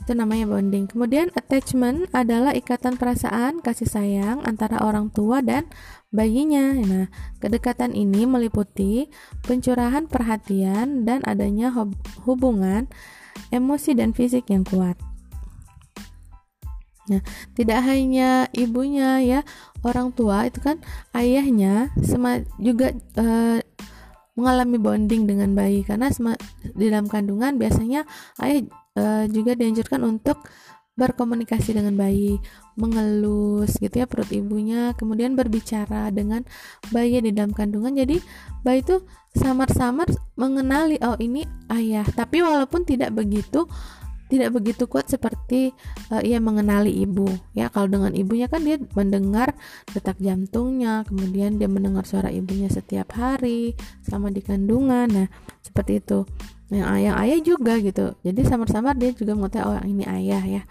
itu 0.06 0.14
namanya 0.14 0.46
bonding. 0.46 0.86
Kemudian 0.86 1.34
attachment 1.34 2.06
adalah 2.14 2.54
ikatan 2.54 2.94
perasaan 2.94 3.58
kasih 3.58 3.90
sayang 3.90 4.38
antara 4.46 4.78
orang 4.78 5.10
tua 5.10 5.42
dan 5.42 5.66
bayinya. 6.14 6.78
Nah, 6.78 7.06
kedekatan 7.42 7.90
ini 7.90 8.22
meliputi 8.22 9.10
pencurahan 9.42 10.06
perhatian 10.06 11.02
dan 11.02 11.26
adanya 11.26 11.74
hubungan 12.22 12.86
emosi 13.50 13.98
dan 13.98 14.14
fisik 14.14 14.46
yang 14.46 14.62
kuat. 14.62 14.94
Nah, 17.10 17.22
tidak 17.58 17.82
hanya 17.82 18.46
ibunya 18.54 19.18
ya, 19.26 19.40
orang 19.82 20.14
tua 20.14 20.46
itu 20.46 20.62
kan 20.62 20.78
ayahnya 21.18 21.90
juga 22.62 22.94
uh, 23.18 23.58
mengalami 24.38 24.78
bonding 24.78 25.26
dengan 25.26 25.50
bayi 25.58 25.82
karena 25.82 26.14
di 26.62 26.86
dalam 26.86 27.10
kandungan 27.10 27.58
biasanya 27.58 28.06
ayah 28.38 28.62
uh, 28.96 29.24
juga 29.30 29.54
dianjurkan 29.54 30.02
untuk 30.02 30.42
berkomunikasi 30.96 31.76
dengan 31.76 31.92
bayi, 31.92 32.40
mengelus 32.80 33.76
gitu 33.76 34.00
ya 34.00 34.08
perut 34.08 34.32
ibunya, 34.32 34.96
kemudian 34.96 35.36
berbicara 35.36 36.08
dengan 36.08 36.40
bayi 36.88 37.20
di 37.20 37.36
dalam 37.36 37.52
kandungan. 37.52 37.92
Jadi 37.92 38.16
bayi 38.64 38.80
itu 38.80 39.04
samar-samar 39.36 40.08
mengenali 40.40 40.96
oh 41.04 41.20
ini 41.20 41.44
ayah. 41.68 42.08
Tapi 42.08 42.40
walaupun 42.40 42.88
tidak 42.88 43.12
begitu 43.12 43.68
tidak 44.26 44.58
begitu 44.58 44.90
kuat 44.90 45.06
seperti 45.06 45.70
uh, 46.10 46.18
ia 46.18 46.42
mengenali 46.42 46.90
ibu 46.90 47.30
ya 47.54 47.70
kalau 47.70 47.86
dengan 47.86 48.10
ibunya 48.10 48.50
kan 48.50 48.62
dia 48.66 48.78
mendengar 48.98 49.54
detak 49.94 50.18
jantungnya 50.18 51.06
kemudian 51.06 51.62
dia 51.62 51.70
mendengar 51.70 52.02
suara 52.02 52.34
ibunya 52.34 52.66
setiap 52.66 53.14
hari 53.14 53.78
sama 54.02 54.34
di 54.34 54.42
kandungan 54.42 55.06
nah 55.06 55.28
seperti 55.62 56.02
itu 56.02 56.26
yang 56.70 56.88
ayah 56.98 57.14
ayah 57.22 57.38
juga 57.42 57.78
gitu 57.78 58.18
jadi 58.26 58.40
samar-samar 58.42 58.98
dia 58.98 59.14
juga 59.14 59.38
mengetahui 59.38 59.78
oh 59.78 59.84
ini 59.86 60.04
ayah 60.06 60.42
ya 60.42 60.62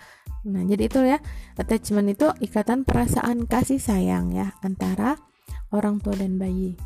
Nah, 0.46 0.62
jadi 0.62 0.84
itu 0.86 1.02
ya, 1.02 1.18
attachment 1.58 2.14
itu 2.14 2.30
ikatan 2.38 2.86
perasaan 2.86 3.50
kasih 3.50 3.82
sayang 3.82 4.30
ya 4.30 4.54
antara 4.62 5.18
orang 5.74 5.98
tua 5.98 6.14
dan 6.14 6.38
bayi. 6.38 6.78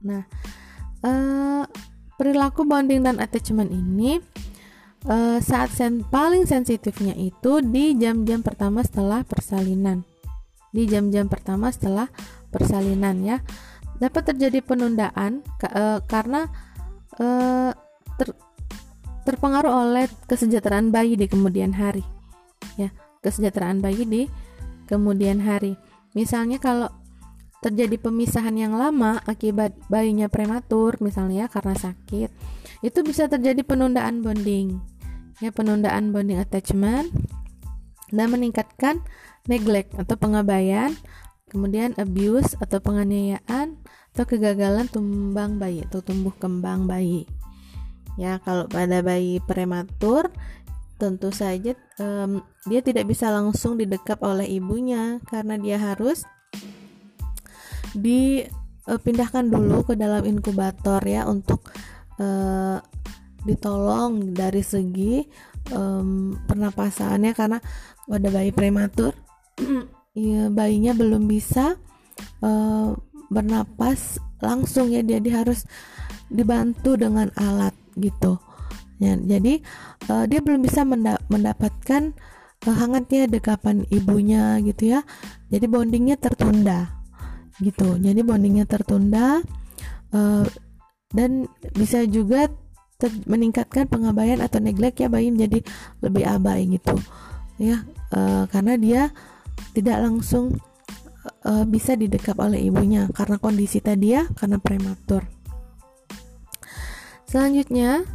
Nah, 0.00 0.24
eh, 1.04 1.64
perilaku 2.16 2.64
bonding 2.64 3.04
dan 3.04 3.20
attachment 3.20 3.68
ini 3.68 4.16
eh, 5.04 5.38
saat 5.44 5.76
sen 5.76 6.08
paling 6.08 6.48
sensitifnya 6.48 7.12
itu 7.20 7.60
di 7.60 7.92
jam-jam 8.00 8.40
pertama 8.40 8.80
setelah 8.80 9.20
persalinan. 9.20 10.00
Di 10.72 10.88
jam-jam 10.88 11.28
pertama 11.28 11.68
setelah 11.68 12.08
persalinan 12.48 13.20
ya. 13.20 13.44
Dapat 14.00 14.32
terjadi 14.32 14.64
penundaan 14.64 15.44
eh, 15.68 16.00
karena 16.08 16.48
eh, 17.20 17.72
ter 18.16 18.28
terpengaruh 19.26 19.72
oleh 19.72 20.06
kesejahteraan 20.30 20.94
bayi 20.94 21.18
di 21.18 21.26
kemudian 21.26 21.74
hari. 21.74 22.06
Ya, 22.78 22.94
kesejahteraan 23.26 23.82
bayi 23.82 24.06
di 24.06 24.22
kemudian 24.86 25.42
hari. 25.42 25.74
Misalnya 26.14 26.62
kalau 26.62 26.88
terjadi 27.58 27.98
pemisahan 27.98 28.54
yang 28.54 28.78
lama 28.78 29.18
akibat 29.26 29.74
bayinya 29.90 30.30
prematur 30.30 30.94
misalnya 31.02 31.46
ya, 31.46 31.52
karena 31.52 31.74
sakit, 31.74 32.30
itu 32.86 32.98
bisa 33.02 33.26
terjadi 33.26 33.66
penundaan 33.66 34.22
bonding. 34.22 34.78
Ya, 35.42 35.50
penundaan 35.50 36.14
bonding 36.14 36.40
attachment 36.40 37.10
dan 38.14 38.30
meningkatkan 38.30 39.02
neglect 39.50 39.92
atau 39.98 40.14
pengabaian, 40.14 40.94
kemudian 41.50 41.98
abuse 41.98 42.54
atau 42.62 42.78
penganiayaan 42.78 43.78
atau 44.16 44.24
kegagalan 44.24 44.88
tumbang 44.88 45.60
bayi 45.60 45.84
atau 45.84 46.00
tumbuh 46.00 46.32
kembang 46.40 46.88
bayi. 46.88 47.28
Ya, 48.16 48.40
kalau 48.40 48.64
pada 48.64 49.04
bayi 49.04 49.44
prematur 49.44 50.32
tentu 50.96 51.28
saja 51.28 51.76
um, 52.00 52.40
dia 52.64 52.80
tidak 52.80 53.04
bisa 53.04 53.28
langsung 53.28 53.76
didekap 53.76 54.24
oleh 54.24 54.48
ibunya 54.48 55.20
karena 55.28 55.60
dia 55.60 55.76
harus 55.76 56.24
dipindahkan 57.92 59.44
uh, 59.44 59.50
dulu 59.52 59.84
ke 59.84 59.94
dalam 60.00 60.24
inkubator 60.24 61.04
ya 61.04 61.28
untuk 61.28 61.68
uh, 62.16 62.80
ditolong 63.44 64.32
dari 64.32 64.64
segi 64.64 65.28
um, 65.76 66.40
pernapasannya 66.48 67.36
karena 67.36 67.60
pada 68.08 68.28
bayi 68.32 68.48
prematur 68.56 69.12
ya, 70.16 70.48
bayinya 70.48 70.96
belum 70.96 71.28
bisa 71.28 71.76
uh, 72.40 72.96
bernapas 73.32 74.20
langsung 74.40 74.92
ya 74.92 75.00
dia 75.02 75.20
harus 75.32 75.64
dibantu 76.28 76.98
dengan 76.98 77.30
alat 77.38 77.74
gitu. 77.96 78.38
Ya, 78.96 79.12
jadi 79.12 79.60
uh, 80.08 80.24
dia 80.24 80.40
belum 80.40 80.64
bisa 80.64 80.80
mendapatkan 81.28 82.16
uh, 82.64 82.76
hangatnya 82.76 83.28
dekapan 83.28 83.84
ibunya 83.92 84.56
gitu 84.64 84.96
ya. 84.96 85.00
Jadi 85.52 85.66
bondingnya 85.68 86.16
tertunda 86.16 86.96
gitu. 87.60 88.00
Jadi 88.00 88.20
bondingnya 88.24 88.64
tertunda 88.64 89.44
uh, 90.12 90.44
dan 91.12 91.44
bisa 91.76 92.04
juga 92.08 92.48
meningkatkan 93.28 93.84
pengabaian 93.92 94.40
atau 94.40 94.56
neglect 94.56 95.04
ya 95.04 95.12
bayi 95.12 95.28
menjadi 95.28 95.60
lebih 96.00 96.24
abai 96.24 96.64
gitu. 96.64 96.96
Ya 97.60 97.84
uh, 98.16 98.48
karena 98.48 98.80
dia 98.80 99.02
tidak 99.76 100.00
langsung 100.00 100.56
uh, 101.46 101.64
bisa 101.64 101.94
didekap 101.94 102.36
oleh 102.42 102.66
ibunya 102.66 103.06
karena 103.14 103.38
kondisi 103.38 103.78
tadi 103.78 104.18
ya 104.18 104.26
karena 104.34 104.58
prematur 104.58 105.24
Selanjutnya, 107.26 108.06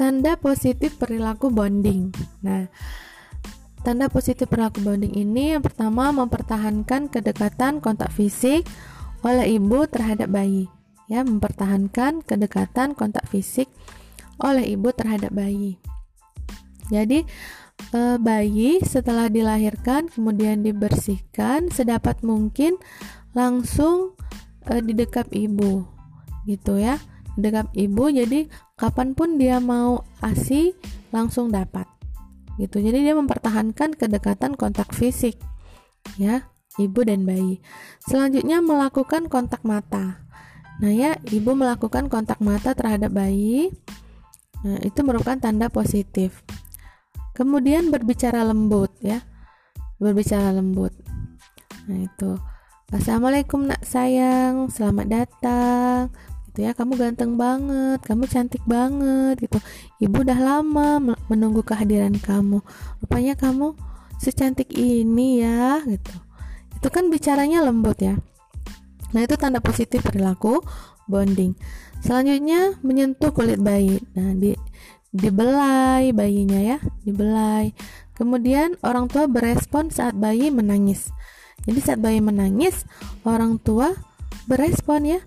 tanda 0.00 0.40
positif 0.40 0.96
perilaku 0.96 1.52
bonding. 1.52 2.08
Nah, 2.40 2.64
tanda 3.84 4.08
positif 4.08 4.48
perilaku 4.48 4.80
bonding 4.80 5.12
ini 5.12 5.52
yang 5.52 5.60
pertama 5.60 6.08
mempertahankan 6.16 7.12
kedekatan 7.12 7.84
kontak 7.84 8.08
fisik 8.08 8.64
oleh 9.20 9.60
ibu 9.60 9.84
terhadap 9.84 10.32
bayi. 10.32 10.72
Ya, 11.12 11.20
mempertahankan 11.20 12.24
kedekatan 12.24 12.96
kontak 12.96 13.28
fisik 13.28 13.68
oleh 14.40 14.64
ibu 14.72 14.88
terhadap 14.96 15.28
bayi. 15.30 15.76
Jadi 16.88 17.28
e, 17.94 18.20
bayi 18.20 18.82
setelah 18.84 19.30
dilahirkan 19.30 20.10
kemudian 20.10 20.62
dibersihkan 20.62 21.70
sedapat 21.72 22.20
mungkin 22.26 22.76
langsung 23.32 24.18
e, 24.66 24.80
di 24.82 24.92
dekat 24.96 25.30
ibu, 25.32 25.86
gitu 26.44 26.76
ya, 26.76 26.98
dekat 27.38 27.70
ibu. 27.74 28.10
Jadi 28.10 28.48
kapan 28.78 29.14
pun 29.14 29.36
dia 29.36 29.58
mau 29.58 30.04
asi 30.24 30.74
langsung 31.14 31.48
dapat, 31.48 31.86
gitu. 32.60 32.78
Jadi 32.82 33.04
dia 33.04 33.14
mempertahankan 33.16 33.96
kedekatan 33.96 34.54
kontak 34.58 34.92
fisik, 34.92 35.38
ya 36.20 36.46
ibu 36.78 37.02
dan 37.02 37.26
bayi. 37.26 37.58
Selanjutnya 38.06 38.62
melakukan 38.62 39.26
kontak 39.26 39.66
mata. 39.66 40.22
Nah 40.78 40.94
ya, 40.94 41.18
ibu 41.34 41.58
melakukan 41.58 42.06
kontak 42.06 42.38
mata 42.38 42.72
terhadap 42.72 43.10
bayi. 43.10 43.74
Nah, 44.62 44.78
itu 44.86 45.02
merupakan 45.02 45.38
tanda 45.38 45.66
positif. 45.70 46.46
Kemudian 47.38 47.94
berbicara 47.94 48.42
lembut 48.42 48.90
ya. 48.98 49.22
Berbicara 50.02 50.50
lembut. 50.50 50.90
Nah, 51.86 52.02
itu. 52.02 52.34
Assalamualaikum 52.90 53.70
nak 53.70 53.86
sayang, 53.86 54.66
selamat 54.74 55.06
datang. 55.06 56.10
Gitu 56.50 56.66
ya, 56.66 56.74
kamu 56.74 56.98
ganteng 56.98 57.38
banget, 57.38 58.02
kamu 58.02 58.26
cantik 58.26 58.64
banget 58.66 59.38
gitu. 59.38 59.62
Ibu 60.02 60.26
udah 60.26 60.38
lama 60.42 61.14
menunggu 61.30 61.62
kehadiran 61.62 62.18
kamu. 62.18 62.58
Rupanya 62.98 63.38
kamu 63.38 63.78
secantik 64.18 64.74
ini 64.74 65.40
ya 65.46 65.80
gitu 65.86 66.14
itu 66.78 66.88
kan 66.90 67.06
bicaranya 67.10 67.62
lembut 67.62 67.98
ya 68.02 68.18
nah 69.14 69.24
itu 69.24 69.38
tanda 69.38 69.62
positif 69.62 70.02
perilaku 70.04 70.60
bonding 71.06 71.54
selanjutnya 72.02 72.76
menyentuh 72.84 73.32
kulit 73.32 73.62
bayi 73.62 74.02
nah 74.12 74.34
di 74.34 74.58
dibelai 75.12 76.12
bayinya 76.12 76.60
ya 76.60 76.78
dibelai. 77.04 77.72
Kemudian 78.18 78.74
orang 78.82 79.06
tua 79.06 79.30
berespon 79.30 79.94
saat 79.94 80.18
bayi 80.18 80.50
menangis. 80.50 81.14
Jadi 81.64 81.80
saat 81.80 82.00
bayi 82.02 82.18
menangis 82.18 82.82
orang 83.22 83.62
tua 83.62 83.94
berespon 84.50 85.06
ya 85.06 85.20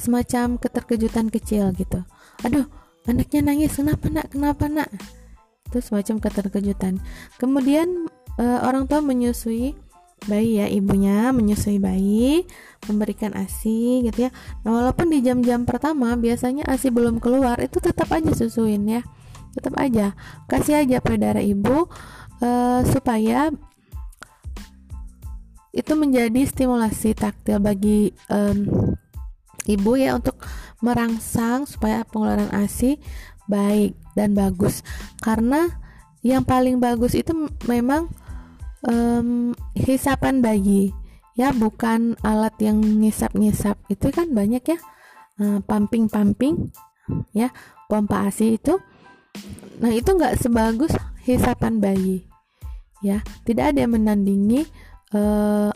semacam 0.00 0.56
keterkejutan 0.58 1.28
kecil 1.30 1.70
gitu. 1.76 2.02
Aduh 2.42 2.66
anaknya 3.04 3.44
nangis 3.44 3.76
kenapa 3.76 4.08
nak 4.10 4.32
kenapa 4.32 4.64
nak? 4.66 4.88
Itu 5.70 5.78
semacam 5.84 6.18
keterkejutan. 6.18 6.98
Kemudian 7.38 8.08
uh, 8.40 8.60
orang 8.66 8.88
tua 8.88 9.04
menyusui 9.04 9.76
bayi 10.24 10.60
ya 10.60 10.66
ibunya 10.68 11.30
menyusui 11.30 11.78
bayi 11.80 12.48
memberikan 12.88 13.32
asi 13.36 14.04
gitu 14.04 14.28
ya. 14.28 14.30
Nah 14.64 14.80
walaupun 14.80 15.12
di 15.12 15.24
jam-jam 15.24 15.64
pertama 15.64 16.16
biasanya 16.16 16.68
asi 16.68 16.88
belum 16.92 17.20
keluar 17.20 17.60
itu 17.60 17.80
tetap 17.80 18.12
aja 18.12 18.32
susuin 18.32 18.84
ya. 18.88 19.02
Tetap 19.54 19.76
aja. 19.78 20.12
Kasih 20.50 20.84
aja 20.84 20.98
pada 21.00 21.38
ibu 21.40 21.88
uh, 22.42 22.80
supaya 22.84 23.52
itu 25.74 25.92
menjadi 25.98 26.46
stimulasi 26.46 27.18
taktil 27.18 27.58
bagi 27.58 28.14
um, 28.30 28.94
ibu 29.66 29.92
ya 29.98 30.14
untuk 30.14 30.38
merangsang 30.78 31.66
supaya 31.66 32.06
pengeluaran 32.06 32.52
asi 32.54 33.00
baik 33.50 33.98
dan 34.14 34.38
bagus. 34.38 34.86
Karena 35.18 35.66
yang 36.24 36.46
paling 36.46 36.80
bagus 36.80 37.12
itu 37.12 37.50
memang 37.68 38.08
um, 38.88 39.52
hisapan 39.74 40.40
bayi. 40.44 40.94
Ya 41.34 41.50
bukan 41.50 42.14
alat 42.22 42.54
yang 42.62 42.78
ngisap-ngisap. 42.80 43.76
Itu 43.90 44.14
kan 44.14 44.30
banyak 44.30 44.62
ya. 44.62 44.78
Uh, 45.34 45.58
pumping-pumping 45.66 46.70
ya 47.34 47.50
pompa 47.90 48.30
ASI 48.30 48.54
itu. 48.54 48.78
Nah 49.82 49.90
itu 49.90 50.14
nggak 50.14 50.38
sebagus 50.38 50.94
hisapan 51.26 51.82
bayi. 51.82 52.30
Ya 53.02 53.20
tidak 53.42 53.74
ada 53.74 53.82
yang 53.82 53.98
menandingi 53.98 54.64
uh, 55.10 55.74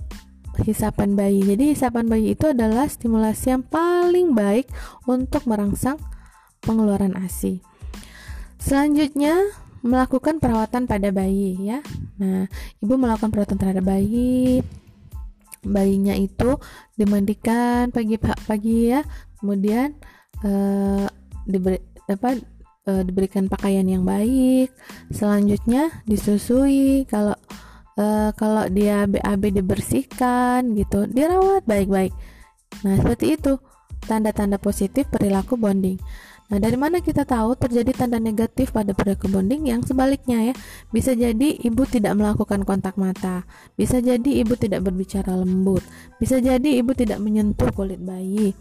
hisapan 0.63 1.19
bayi. 1.19 1.43
Jadi 1.43 1.75
hisapan 1.75 2.07
bayi 2.07 2.39
itu 2.39 2.55
adalah 2.55 2.87
stimulasi 2.87 3.51
yang 3.51 3.67
paling 3.67 4.33
baik 4.33 4.71
untuk 5.11 5.43
merangsang 5.51 5.99
pengeluaran 6.63 7.19
ASI 7.19 7.69
selanjutnya 8.59 9.49
melakukan 9.89 10.37
perawatan 10.37 10.85
pada 10.85 11.09
bayi 11.09 11.57
ya. 11.57 11.81
Nah, 12.21 12.45
ibu 12.85 12.95
melakukan 13.01 13.33
perawatan 13.33 13.57
terhadap 13.57 13.85
bayi. 13.89 14.61
Bayinya 15.65 16.15
itu 16.15 16.61
dimandikan 16.95 17.91
pagi-pagi 17.91 18.95
ya. 18.95 19.01
Kemudian 19.41 19.97
uh, 20.45 21.09
diberi 21.49 21.81
apa 22.09 22.37
uh, 22.89 23.03
diberikan 23.03 23.49
pakaian 23.49 23.89
yang 23.89 24.05
baik. 24.05 24.71
Selanjutnya 25.09 26.05
disusui 26.05 27.09
kalau 27.09 27.35
uh, 27.97 28.31
kalau 28.37 28.69
dia 28.69 29.09
BAB 29.09 29.57
dibersihkan 29.57 30.77
gitu, 30.77 31.09
dirawat 31.09 31.65
baik-baik. 31.65 32.13
Nah, 32.85 32.95
seperti 33.01 33.41
itu 33.41 33.57
tanda-tanda 34.05 34.61
positif 34.61 35.09
perilaku 35.11 35.59
bonding. 35.59 35.99
Nah, 36.49 36.57
dari 36.57 36.81
mana 36.81 37.05
kita 37.05 37.29
tahu 37.29 37.61
terjadi 37.61 37.93
tanda 37.93 38.17
negatif 38.17 38.73
pada 38.73 38.97
perilaku 38.97 39.29
bonding 39.29 39.69
yang 39.69 39.85
sebaliknya 39.85 40.49
ya? 40.49 40.55
Bisa 40.89 41.13
jadi 41.13 41.61
ibu 41.61 41.85
tidak 41.85 42.17
melakukan 42.17 42.65
kontak 42.65 42.97
mata, 42.97 43.45
bisa 43.77 44.01
jadi 44.01 44.41
ibu 44.41 44.57
tidak 44.57 44.89
berbicara 44.89 45.37
lembut, 45.37 45.85
bisa 46.17 46.41
jadi 46.41 46.81
ibu 46.81 46.97
tidak 46.97 47.21
menyentuh 47.21 47.69
kulit 47.77 48.01
bayi, 48.01 48.57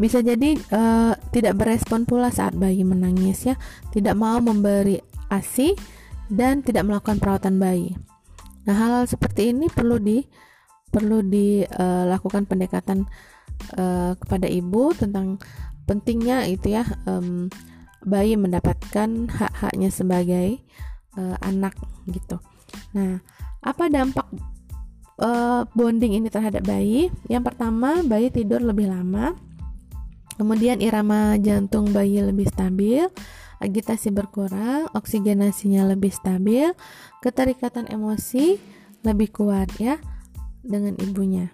bisa 0.00 0.24
jadi 0.24 0.56
uh, 0.72 1.12
tidak 1.28 1.60
berespon 1.60 2.08
pula 2.08 2.32
saat 2.32 2.56
bayi 2.56 2.88
menangis 2.88 3.52
ya, 3.52 3.60
tidak 3.92 4.16
mau 4.16 4.40
memberi 4.40 4.96
ASI 5.28 5.76
dan 6.32 6.64
tidak 6.64 6.88
melakukan 6.88 7.20
perawatan 7.20 7.60
bayi. 7.60 7.92
Nah, 8.64 8.72
hal-hal 8.72 9.04
seperti 9.04 9.52
ini 9.52 9.68
perlu 9.68 10.00
di 10.00 10.24
perlu 10.88 11.20
dilakukan 11.20 12.42
uh, 12.44 12.48
pendekatan 12.48 13.04
uh, 13.76 14.16
kepada 14.16 14.48
ibu 14.48 14.96
tentang 14.96 15.36
pentingnya 15.86 16.44
itu 16.50 16.74
ya 16.74 16.84
um, 17.06 17.48
bayi 18.06 18.38
mendapatkan 18.38 19.30
hak-haknya 19.30 19.90
sebagai 19.90 20.60
uh, 21.18 21.38
anak 21.42 21.74
gitu. 22.10 22.38
Nah, 22.94 23.18
apa 23.62 23.90
dampak 23.90 24.26
uh, 25.18 25.66
bonding 25.74 26.18
ini 26.18 26.28
terhadap 26.30 26.62
bayi? 26.62 27.10
Yang 27.26 27.54
pertama, 27.54 28.02
bayi 28.06 28.30
tidur 28.30 28.62
lebih 28.62 28.90
lama. 28.90 29.34
Kemudian 30.36 30.84
irama 30.84 31.34
jantung 31.40 31.90
bayi 31.96 32.20
lebih 32.20 32.46
stabil, 32.52 33.08
agitasi 33.58 34.12
berkurang, 34.12 34.86
oksigenasinya 34.92 35.88
lebih 35.88 36.12
stabil, 36.12 36.76
keterikatan 37.24 37.88
emosi 37.88 38.60
lebih 39.00 39.32
kuat 39.32 39.72
ya 39.80 39.96
dengan 40.60 40.92
ibunya. 41.00 41.48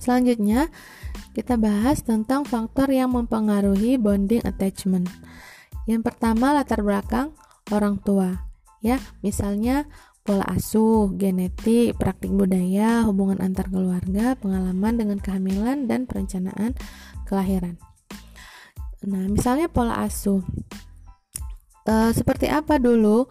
Selanjutnya, 0.00 0.68
kita 1.30 1.54
bahas 1.54 2.02
tentang 2.02 2.42
faktor 2.42 2.90
yang 2.90 3.14
mempengaruhi 3.14 3.94
bonding 3.96 4.42
attachment. 4.42 5.06
Yang 5.86 6.10
pertama 6.10 6.50
latar 6.50 6.82
belakang 6.82 7.34
orang 7.70 8.02
tua, 8.02 8.50
ya, 8.82 8.98
misalnya 9.22 9.86
pola 10.26 10.44
asuh, 10.50 11.10
genetik, 11.14 11.96
praktik 11.96 12.34
budaya, 12.34 13.06
hubungan 13.06 13.38
antar 13.40 13.70
keluarga, 13.70 14.34
pengalaman 14.36 14.94
dengan 14.98 15.18
kehamilan 15.22 15.86
dan 15.86 16.04
perencanaan 16.04 16.76
kelahiran. 17.24 17.78
Nah, 19.06 19.24
misalnya 19.30 19.70
pola 19.70 20.04
asuh. 20.04 20.44
E, 21.88 21.94
seperti 22.12 22.52
apa 22.52 22.76
dulu 22.76 23.30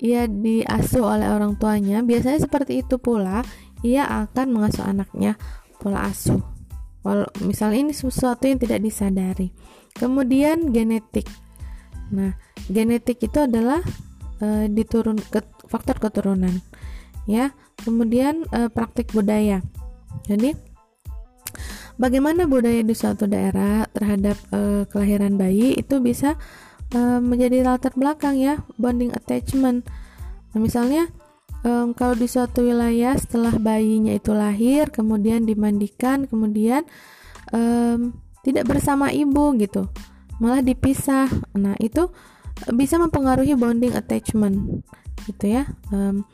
ia 0.00 0.24
diasuh 0.24 1.04
oleh 1.04 1.28
orang 1.28 1.60
tuanya? 1.60 2.00
Biasanya 2.00 2.40
seperti 2.40 2.80
itu 2.80 2.96
pula 2.96 3.44
ia 3.84 4.08
akan 4.08 4.46
mengasuh 4.48 4.88
anaknya 4.88 5.36
pola 5.76 6.08
asuh 6.08 6.59
Walau 7.00 7.28
misalnya 7.40 7.88
ini 7.88 7.94
sesuatu 7.96 8.44
yang 8.44 8.60
tidak 8.60 8.84
disadari. 8.84 9.52
Kemudian 9.96 10.68
genetik. 10.70 11.24
Nah, 12.12 12.36
genetik 12.68 13.24
itu 13.24 13.38
adalah 13.40 13.80
e, 14.42 14.68
diturun 14.68 15.16
ke, 15.16 15.40
faktor 15.70 15.96
keturunan. 15.96 16.60
Ya. 17.24 17.56
Kemudian 17.80 18.44
e, 18.52 18.68
praktik 18.68 19.16
budaya. 19.16 19.64
Jadi 20.28 20.52
bagaimana 21.96 22.44
budaya 22.44 22.84
di 22.84 22.92
suatu 22.92 23.24
daerah 23.24 23.88
terhadap 23.96 24.36
e, 24.52 24.84
kelahiran 24.92 25.40
bayi 25.40 25.80
itu 25.80 26.04
bisa 26.04 26.36
e, 26.92 27.00
menjadi 27.24 27.64
latar 27.64 27.96
belakang 27.96 28.36
ya 28.36 28.60
bonding 28.76 29.16
attachment. 29.16 29.88
Nah, 30.52 30.60
misalnya 30.60 31.08
um, 31.64 31.92
kalau 31.92 32.14
di 32.16 32.26
suatu 32.26 32.64
wilayah 32.64 33.16
setelah 33.16 33.56
bayinya 33.56 34.14
itu 34.14 34.32
lahir 34.32 34.88
kemudian 34.88 35.44
dimandikan 35.44 36.24
kemudian 36.28 36.84
um, 37.52 38.14
tidak 38.40 38.64
bersama 38.68 39.12
ibu 39.12 39.52
gitu 39.60 39.88
malah 40.40 40.64
dipisah. 40.64 41.28
Nah 41.54 41.76
itu 41.78 42.08
bisa 42.72 42.96
mempengaruhi 42.96 43.52
bonding 43.54 43.92
attachment 43.92 44.82
gitu 45.28 45.52
ya 45.52 45.68
um, 45.92 46.24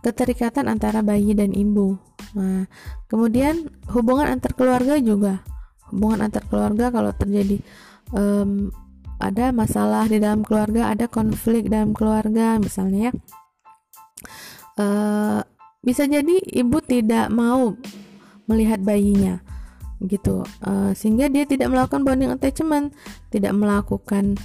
keterikatan 0.00 0.70
antara 0.70 1.02
bayi 1.02 1.34
dan 1.34 1.50
ibu. 1.50 1.98
Nah 2.38 2.70
kemudian 3.10 3.68
hubungan 3.90 4.30
antar 4.30 4.54
keluarga 4.54 4.96
juga. 5.02 5.42
Hubungan 5.90 6.30
antar 6.30 6.46
keluarga 6.46 6.94
kalau 6.94 7.10
terjadi 7.10 7.58
um, 8.14 8.70
ada 9.20 9.50
masalah 9.50 10.06
di 10.06 10.22
dalam 10.22 10.46
keluarga 10.46 10.88
ada 10.88 11.10
konflik 11.10 11.68
dalam 11.68 11.92
keluarga 11.92 12.56
misalnya 12.56 13.10
ya 13.10 13.12
uh, 14.80 15.40
bisa 15.84 16.08
jadi 16.08 16.40
ibu 16.56 16.80
tidak 16.80 17.28
mau 17.28 17.76
melihat 18.48 18.80
bayinya 18.80 19.44
gitu. 20.00 20.40
Uh, 20.64 20.96
sehingga 20.96 21.28
dia 21.28 21.44
tidak 21.44 21.68
melakukan 21.68 22.02
bonding 22.02 22.32
attachment 22.32 22.96
tidak 23.28 23.52
melakukan 23.52 24.40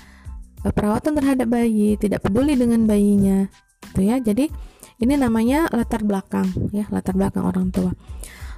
uh, 0.67 0.71
perawatan 0.76 1.15
terhadap 1.15 1.48
bayi 1.48 1.95
tidak 1.95 2.19
peduli 2.24 2.60
dengan 2.60 2.84
bayinya 2.84 3.48
gitu 3.91 4.04
ya. 4.04 4.19
Jadi 4.19 4.52
ini 5.00 5.13
namanya 5.15 5.67
latar 5.71 6.04
belakang 6.04 6.48
ya 6.76 6.88
latar 6.91 7.15
belakang 7.15 7.48
orang 7.48 7.71
tua. 7.71 7.95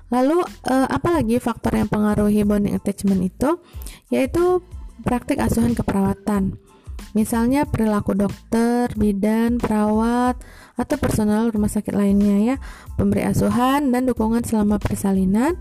Lalu 0.08 0.40
uh, 0.72 0.88
apalagi 0.88 1.38
faktor 1.38 1.76
yang 1.78 1.92
pengaruhi 1.92 2.42
bonding 2.48 2.74
attachment 2.74 3.22
itu? 3.22 3.60
Yaitu 4.08 4.64
praktik 5.04 5.38
asuhan 5.38 5.78
keperawatan 5.78 6.58
misalnya 7.18 7.66
perilaku 7.66 8.14
dokter, 8.14 8.92
bidan, 8.94 9.58
perawat, 9.58 10.38
atau 10.78 10.96
personal 11.02 11.50
rumah 11.50 11.70
sakit 11.70 11.92
lainnya 11.98 12.54
ya, 12.54 12.56
pemberi 12.96 13.26
asuhan 13.26 13.90
dan 13.90 14.06
dukungan 14.06 14.46
selama 14.46 14.78
persalinan, 14.78 15.58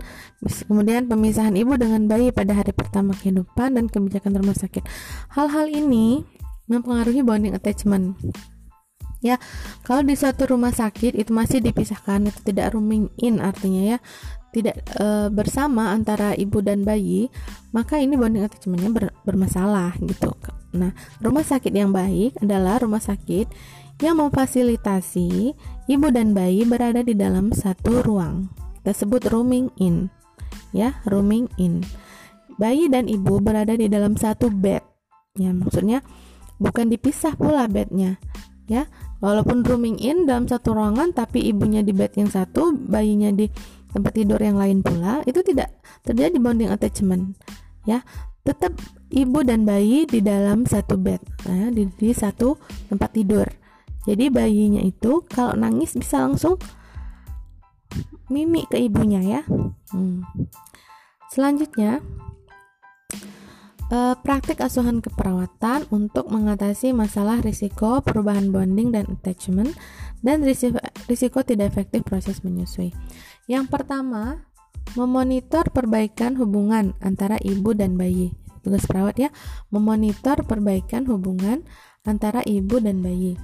kemudian 0.69 1.09
pemisahan 1.09 1.57
ibu 1.57 1.73
dengan 1.73 2.05
bayi 2.05 2.29
pada 2.29 2.53
hari 2.53 2.69
pertama 2.71 3.17
kehidupan 3.17 3.73
dan 3.73 3.89
kebijakan 3.89 4.37
rumah 4.37 4.53
sakit. 4.53 4.85
Hal-hal 5.33 5.65
ini 5.73 6.21
mempengaruhi 6.69 7.25
bonding 7.25 7.57
attachment. 7.57 8.13
Ya, 9.17 9.41
kalau 9.81 10.05
di 10.05 10.13
suatu 10.13 10.45
rumah 10.45 10.69
sakit 10.69 11.17
itu 11.17 11.33
masih 11.33 11.57
dipisahkan, 11.57 12.29
itu 12.29 12.53
tidak 12.53 12.77
rooming 12.77 13.09
in 13.17 13.41
artinya 13.41 13.97
ya, 13.97 13.99
tidak 14.55 14.79
e, 14.95 15.29
bersama 15.29 15.91
antara 15.91 16.33
ibu 16.33 16.63
dan 16.63 16.87
bayi, 16.87 17.27
maka 17.75 17.99
ini 17.99 18.15
bonding 18.15 18.47
attachmentnya 18.47 18.91
ber, 18.91 19.05
bermasalah 19.27 19.95
gitu. 20.01 20.33
Nah, 20.75 20.91
rumah 21.23 21.43
sakit 21.43 21.71
yang 21.71 21.95
baik 21.95 22.37
adalah 22.43 22.79
rumah 22.83 23.01
sakit 23.01 23.47
yang 23.97 24.21
memfasilitasi 24.21 25.57
ibu 25.89 26.07
dan 26.13 26.37
bayi 26.37 26.67
berada 26.67 27.01
di 27.01 27.17
dalam 27.17 27.49
satu 27.49 28.05
ruang. 28.05 28.51
Kita 28.81 28.93
sebut 28.93 29.25
rooming 29.27 29.73
in. 29.81 30.07
Ya, 30.71 31.01
rooming 31.09 31.49
in. 31.57 31.81
Bayi 32.61 32.87
dan 32.87 33.09
ibu 33.09 33.41
berada 33.41 33.73
di 33.73 33.89
dalam 33.89 34.15
satu 34.15 34.53
bed. 34.53 34.85
Ya, 35.37 35.53
maksudnya 35.53 36.05
bukan 36.61 36.89
dipisah 36.93 37.33
pula 37.37 37.65
bednya. 37.65 38.21
Ya, 38.67 38.91
walaupun 39.23 39.63
rooming 39.63 39.95
in 39.97 40.27
dalam 40.27 40.45
satu 40.45 40.75
ruangan 40.75 41.15
tapi 41.15 41.39
ibunya 41.47 41.79
di 41.81 41.95
bed 41.95 42.19
yang 42.19 42.27
satu, 42.27 42.75
bayinya 42.75 43.31
di 43.31 43.47
tempat 43.97 44.13
tidur 44.13 44.37
yang 44.37 44.61
lain 44.61 44.85
pula, 44.85 45.25
itu 45.25 45.41
tidak 45.41 45.73
terjadi 46.05 46.37
bonding 46.37 46.69
attachment. 46.69 47.33
Ya, 47.89 48.05
tetap 48.45 48.77
ibu 49.09 49.41
dan 49.41 49.65
bayi 49.65 50.05
di 50.05 50.21
dalam 50.21 50.69
satu 50.69 50.95
bed, 50.95 51.19
ya, 51.43 51.73
di, 51.73 51.89
di 51.97 52.13
satu 52.13 52.55
tempat 52.87 53.11
tidur 53.17 53.47
jadi 54.07 54.31
bayinya 54.31 54.79
itu 54.87 55.19
kalau 55.27 55.51
nangis 55.59 55.91
bisa 55.99 56.23
langsung 56.23 56.55
mimik 58.31 58.71
ke 58.71 58.79
ibunya 58.79 59.19
ya. 59.19 59.41
Hmm. 59.91 60.23
Selanjutnya, 61.27 61.99
uh, 63.91 64.15
praktik 64.23 64.63
asuhan 64.63 65.03
keperawatan 65.03 65.91
untuk 65.91 66.31
mengatasi 66.31 66.95
masalah 66.95 67.43
risiko 67.43 67.99
perubahan 67.99 68.55
bonding 68.55 68.95
dan 68.95 69.11
attachment 69.11 69.75
dan 70.23 70.39
risiko, 70.39 70.79
risiko 71.11 71.43
tidak 71.43 71.75
efektif 71.75 72.07
proses 72.07 72.47
menyusui. 72.47 72.95
Yang 73.47 73.71
pertama, 73.71 74.43
memonitor 74.99 75.71
perbaikan 75.71 76.35
hubungan 76.35 76.91
antara 76.99 77.39
ibu 77.39 77.71
dan 77.71 77.95
bayi. 77.95 78.35
Tugas 78.59 78.83
perawat 78.83 79.15
ya, 79.15 79.29
memonitor 79.71 80.43
perbaikan 80.43 81.07
hubungan 81.07 81.63
antara 82.03 82.43
ibu 82.43 82.83
dan 82.83 82.99
bayi. 82.99 83.39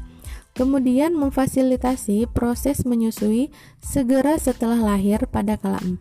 Kemudian 0.53 1.17
memfasilitasi 1.17 2.29
proses 2.29 2.85
menyusui 2.85 3.49
segera 3.81 4.37
setelah 4.37 4.77
lahir 4.77 5.25
pada 5.31 5.57
kala 5.57 5.81
4 5.81 5.97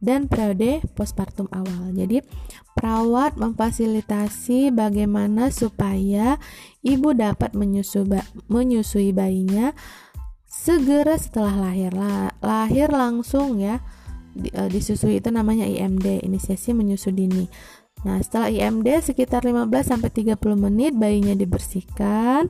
dan 0.00 0.26
periode 0.26 0.84
postpartum 0.96 1.48
awal. 1.52 1.92
Jadi, 1.92 2.24
perawat 2.76 3.36
memfasilitasi 3.36 4.72
bagaimana 4.72 5.52
supaya 5.52 6.40
ibu 6.80 7.12
dapat 7.12 7.52
menyusui, 7.52 8.08
menyusui 8.48 9.12
bayinya 9.12 9.76
segera 10.60 11.16
setelah 11.16 11.70
lahir. 11.70 11.96
lahir 12.44 12.88
langsung 12.92 13.56
ya. 13.56 13.80
E, 14.36 14.68
disusui 14.68 15.18
itu 15.18 15.32
namanya 15.32 15.64
IMD, 15.64 16.20
inisiasi 16.20 16.76
menyusui 16.76 17.16
dini. 17.16 17.48
Nah, 18.04 18.20
setelah 18.20 18.52
IMD 18.52 18.88
sekitar 19.00 19.44
15 19.44 19.68
sampai 19.84 20.08
30 20.12 20.36
menit 20.56 20.92
bayinya 20.96 21.36
dibersihkan 21.36 22.48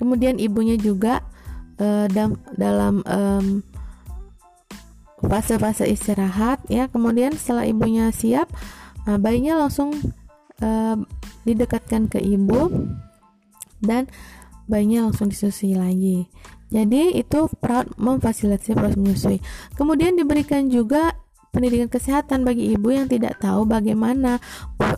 kemudian 0.00 0.36
ibunya 0.36 0.76
juga 0.76 1.24
uh, 1.80 2.06
dam, 2.08 2.40
dalam 2.54 3.00
um, 3.04 3.64
fase-fase 5.24 5.88
istirahat 5.88 6.60
ya 6.68 6.88
kemudian 6.92 7.32
setelah 7.34 7.64
ibunya 7.64 8.12
siap 8.12 8.52
uh, 9.08 9.16
bayinya 9.16 9.66
langsung 9.66 9.96
uh, 10.60 10.96
didekatkan 11.48 12.12
ke 12.12 12.20
ibu 12.20 12.68
dan 13.80 14.08
bayinya 14.68 15.08
langsung 15.08 15.32
disusui 15.32 15.76
lagi 15.76 16.28
jadi 16.66 17.14
itu 17.14 17.46
perawat 17.62 17.94
memfasilitasi 17.94 18.74
proses 18.74 18.98
menyusui. 18.98 19.38
Kemudian 19.78 20.18
diberikan 20.18 20.66
juga 20.66 21.14
pendidikan 21.54 21.88
kesehatan 21.88 22.42
bagi 22.44 22.74
ibu 22.74 22.92
yang 22.92 23.06
tidak 23.08 23.38
tahu 23.40 23.64
bagaimana 23.64 24.42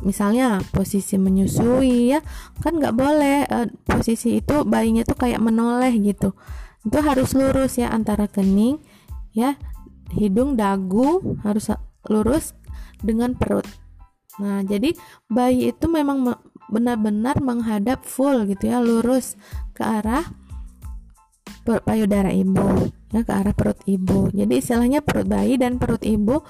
misalnya 0.01 0.65
posisi 0.73 1.21
menyusui 1.21 2.17
ya. 2.17 2.25
Kan 2.65 2.81
nggak 2.81 2.95
boleh 2.97 3.45
uh, 3.53 3.69
posisi 3.85 4.41
itu 4.41 4.65
bayinya 4.65 5.05
tuh 5.05 5.21
kayak 5.21 5.45
menoleh 5.45 5.93
gitu. 6.01 6.33
Itu 6.89 6.99
harus 7.05 7.37
lurus 7.37 7.77
ya 7.77 7.93
antara 7.93 8.25
kening 8.25 8.81
ya. 9.37 9.61
Hidung 10.09 10.57
dagu 10.57 11.21
harus 11.45 11.69
lurus 12.09 12.57
dengan 13.05 13.37
perut. 13.37 13.69
Nah 14.41 14.65
jadi 14.65 14.97
bayi 15.29 15.77
itu 15.77 15.85
memang 15.85 16.33
benar-benar 16.73 17.45
menghadap 17.45 18.09
full 18.09 18.49
gitu 18.49 18.73
ya 18.73 18.81
lurus 18.81 19.37
ke 19.77 19.85
arah 19.85 20.25
payudara 21.85 22.33
ibu 22.33 22.89
ya 23.13 23.25
ke 23.25 23.33
arah 23.33 23.55
perut 23.57 23.81
ibu. 23.89 24.29
Jadi 24.33 24.61
istilahnya 24.61 25.01
perut 25.01 25.29
bayi 25.29 25.57
dan 25.57 25.81
perut 25.81 26.05
ibu 26.05 26.45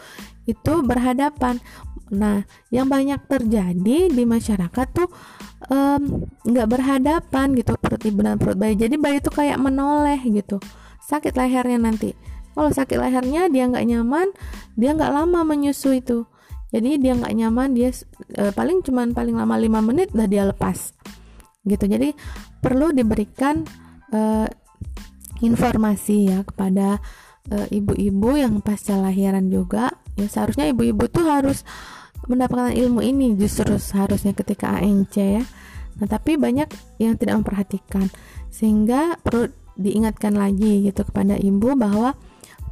itu 0.47 0.73
berhadapan. 0.83 1.63
Nah, 2.09 2.43
yang 2.73 2.89
banyak 2.89 3.21
terjadi 3.29 4.09
di 4.09 4.23
masyarakat 4.25 4.87
tuh 4.97 5.09
nggak 6.49 6.67
um, 6.69 6.73
berhadapan 6.73 7.53
gitu 7.59 7.77
perut 7.77 8.03
ibu 8.03 8.21
dan 8.25 8.41
perut 8.41 8.57
bayi. 8.57 8.75
Jadi 8.75 8.97
bayi 8.97 9.21
itu 9.21 9.31
kayak 9.31 9.59
menoleh 9.61 10.19
gitu, 10.25 10.59
sakit 11.05 11.37
lehernya 11.37 11.79
nanti. 11.79 12.17
Kalau 12.59 12.75
sakit 12.75 12.99
lehernya 12.99 13.47
dia 13.53 13.71
nggak 13.71 13.87
nyaman, 13.87 14.35
dia 14.75 14.91
nggak 14.97 15.13
lama 15.15 15.47
menyusui 15.47 16.03
itu. 16.03 16.27
Jadi 16.69 17.01
dia 17.01 17.17
nggak 17.17 17.33
nyaman, 17.33 17.73
dia 17.73 17.95
e, 18.35 18.53
paling 18.53 18.85
cuman 18.85 19.17
paling 19.17 19.39
lama 19.39 19.57
5 19.57 19.89
menit 19.89 20.09
dah 20.13 20.29
dia 20.29 20.45
lepas. 20.45 20.93
Gitu. 21.65 21.85
Jadi 21.87 22.13
perlu 22.61 22.93
diberikan 22.93 23.65
e, 24.13 24.51
informasi 25.44 26.31
ya 26.31 26.42
kepada 26.42 26.98
eh, 27.51 27.66
ibu-ibu 27.79 28.35
uh, 28.35 28.40
yang 28.40 28.61
pasca 28.62 28.98
lahiran 28.98 29.48
juga. 29.48 29.94
Ya 30.18 30.27
seharusnya 30.27 30.70
ibu-ibu 30.70 31.07
tuh 31.07 31.27
harus 31.31 31.62
mendapatkan 32.27 32.74
ilmu 32.74 33.01
ini 33.01 33.38
justru 33.38 33.79
seharusnya 33.79 34.35
ketika 34.35 34.83
ANC 34.83 35.14
ya. 35.16 35.44
Nah 35.98 36.07
tapi 36.07 36.35
banyak 36.35 36.68
yang 36.98 37.14
tidak 37.14 37.42
memperhatikan. 37.42 38.11
Sehingga 38.51 39.16
perlu 39.22 39.51
diingatkan 39.79 40.35
lagi 40.35 40.83
gitu 40.90 41.07
kepada 41.07 41.38
ibu 41.38 41.79
bahwa 41.79 42.18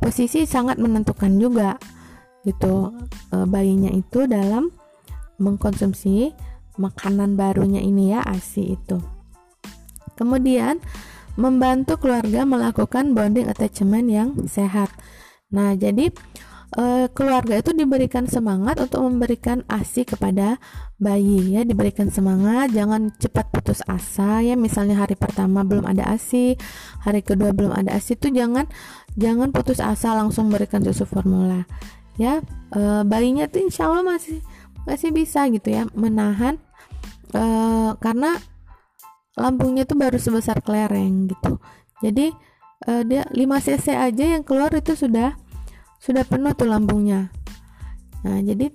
posisi 0.02 0.42
sangat 0.44 0.82
menentukan 0.82 1.38
juga 1.38 1.78
gitu 2.42 2.90
e, 3.30 3.46
bayinya 3.46 3.94
itu 3.94 4.26
dalam 4.26 4.74
mengkonsumsi 5.38 6.34
makanan 6.76 7.38
barunya 7.38 7.78
ini 7.78 8.10
ya 8.10 8.26
ASI 8.26 8.74
itu. 8.74 8.98
Kemudian 10.18 10.82
membantu 11.36 12.00
keluarga 12.00 12.48
melakukan 12.48 13.12
bonding 13.12 13.46
attachment 13.46 14.08
yang 14.08 14.28
sehat. 14.48 14.88
Nah, 15.52 15.76
jadi 15.76 16.10
e, 16.74 16.84
keluarga 17.12 17.60
itu 17.60 17.76
diberikan 17.76 18.26
semangat 18.26 18.80
untuk 18.80 19.04
memberikan 19.04 19.62
ASI 19.68 20.08
kepada 20.08 20.58
bayi 20.96 21.54
ya, 21.54 21.62
diberikan 21.62 22.08
semangat, 22.08 22.72
jangan 22.72 23.12
cepat 23.20 23.52
putus 23.52 23.84
asa 23.86 24.40
ya. 24.42 24.56
Misalnya 24.56 24.98
hari 24.98 25.14
pertama 25.14 25.62
belum 25.62 25.84
ada 25.86 26.08
ASI, 26.08 26.56
hari 27.04 27.20
kedua 27.20 27.52
belum 27.52 27.76
ada 27.76 27.94
ASI 27.94 28.16
itu 28.16 28.32
jangan 28.32 28.66
jangan 29.14 29.52
putus 29.52 29.78
asa 29.78 30.16
langsung 30.16 30.48
berikan 30.48 30.82
susu 30.82 31.04
formula. 31.04 31.68
Ya, 32.16 32.40
e, 32.72 32.80
bayinya 33.04 33.44
tuh 33.46 33.68
insya 33.68 33.92
Allah 33.92 34.02
masih 34.02 34.40
masih 34.88 35.10
bisa 35.12 35.44
gitu 35.52 35.68
ya 35.68 35.84
menahan 35.92 36.56
e, 37.36 37.44
karena 38.00 38.40
lambungnya 39.36 39.84
tuh 39.84 40.00
baru 40.00 40.16
sebesar 40.16 40.64
kelereng 40.64 41.28
gitu. 41.28 41.60
Jadi 42.00 42.32
uh, 42.84 43.02
dia 43.06 43.24
5 43.28 43.36
cc 43.38 43.86
aja 43.96 44.24
yang 44.36 44.42
keluar 44.44 44.68
itu 44.76 44.92
sudah 44.92 45.36
sudah 45.96 46.28
penuh 46.28 46.52
tuh 46.52 46.68
lambungnya 46.68 47.32
nah 48.20 48.36
jadi 48.42 48.68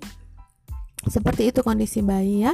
seperti 1.01 1.49
itu 1.49 1.59
kondisi 1.65 1.99
bayi 2.05 2.45
ya. 2.45 2.53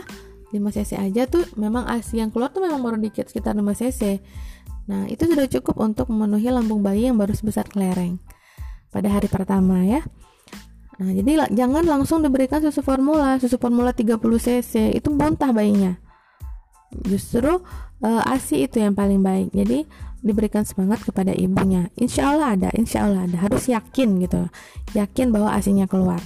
5 0.55 0.55
cc 0.71 0.95
aja 0.95 1.27
tuh 1.27 1.43
memang 1.59 1.83
ASI 1.83 2.23
yang 2.23 2.31
keluar 2.31 2.47
tuh 2.55 2.63
memang 2.63 2.79
baru 2.79 2.95
dikit 2.95 3.27
sekitar 3.27 3.53
5 3.53 3.61
cc. 3.75 4.23
Nah 4.87 5.03
itu 5.11 5.27
sudah 5.27 5.45
cukup 5.51 5.75
untuk 5.83 6.07
memenuhi 6.07 6.47
lambung 6.47 6.79
bayi 6.79 7.11
yang 7.11 7.19
baru 7.19 7.35
sebesar 7.35 7.67
kelereng 7.67 8.23
pada 8.89 9.11
hari 9.11 9.27
pertama 9.27 9.83
ya. 9.83 9.99
Nah 10.97 11.11
jadi 11.11 11.51
jangan 11.51 11.83
langsung 11.83 12.23
diberikan 12.23 12.63
susu 12.63 12.79
formula. 12.79 13.35
Susu 13.37 13.59
formula 13.59 13.91
30 13.91 14.15
cc 14.17 14.95
itu 14.95 15.11
muntah 15.11 15.51
bayinya 15.51 15.99
justru 16.91 17.61
uh, 18.03 18.31
ASI 18.31 18.67
itu 18.67 18.79
yang 18.79 18.93
paling 18.95 19.21
baik. 19.21 19.51
Jadi 19.51 19.87
diberikan 20.21 20.65
semangat 20.65 21.03
kepada 21.05 21.31
ibunya. 21.33 21.89
Insya 21.95 22.33
Allah 22.33 22.57
ada 22.57 22.69
insya 22.75 23.05
Allah 23.05 23.29
ada. 23.29 23.37
Harus 23.39 23.69
yakin 23.69 24.21
gitu. 24.23 24.49
Yakin 24.97 25.31
bahwa 25.31 25.53
asinya 25.53 25.85
keluar. 25.85 26.19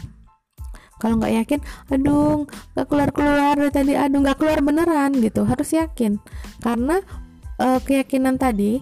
Kalau 1.01 1.17
nggak 1.17 1.33
yakin 1.33 1.59
aduh 1.89 2.45
nggak 2.77 2.87
keluar 2.87 3.09
keluar 3.09 3.55
tadi. 3.73 3.93
Aduh 3.97 4.21
nggak 4.21 4.37
keluar 4.37 4.59
beneran 4.61 5.11
gitu. 5.17 5.43
Harus 5.43 5.73
yakin. 5.73 6.21
Karena 6.61 7.01
uh, 7.57 7.79
keyakinan 7.81 8.37
tadi 8.37 8.81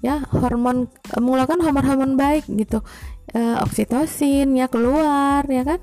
ya 0.00 0.24
hormon 0.32 0.88
uh, 0.88 1.20
mengeluarkan 1.20 1.60
hormon-hormon 1.62 2.14
baik 2.18 2.44
gitu. 2.50 2.82
Uh, 3.30 3.62
oksitosin 3.62 4.58
ya 4.58 4.66
keluar 4.66 5.46
ya 5.46 5.62
kan 5.62 5.78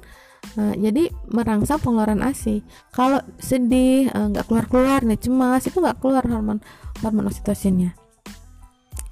uh, 0.56 0.76
jadi 0.80 1.12
merangsang 1.28 1.84
pengeluaran 1.84 2.24
ASI 2.24 2.64
kalau 2.96 3.20
sedih 3.42 4.08
nggak 4.08 4.46
uh, 4.46 4.48
keluar 4.48 4.66
keluar 4.72 5.00
nih 5.04 5.20
cemas 5.20 5.68
itu 5.68 5.84
nggak 5.84 6.00
keluar 6.00 6.24
hormon 6.24 6.64
hormon 7.04 7.28
oksitosinnya 7.28 7.98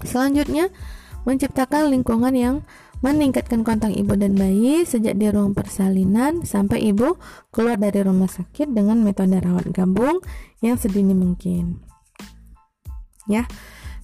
selanjutnya 0.06 0.72
menciptakan 1.26 1.90
lingkungan 1.90 2.32
yang 2.32 2.56
meningkatkan 3.04 3.60
kontak 3.60 3.92
ibu 3.92 4.16
dan 4.16 4.32
bayi 4.38 4.88
sejak 4.88 5.20
di 5.20 5.28
ruang 5.28 5.52
persalinan 5.52 6.46
sampai 6.48 6.88
ibu 6.88 7.20
keluar 7.52 7.76
dari 7.76 8.00
rumah 8.00 8.30
sakit 8.30 8.72
dengan 8.72 9.04
metode 9.04 9.36
rawat 9.36 9.68
gabung 9.68 10.24
yang 10.64 10.80
sedini 10.80 11.12
mungkin. 11.12 11.84
Ya. 13.28 13.44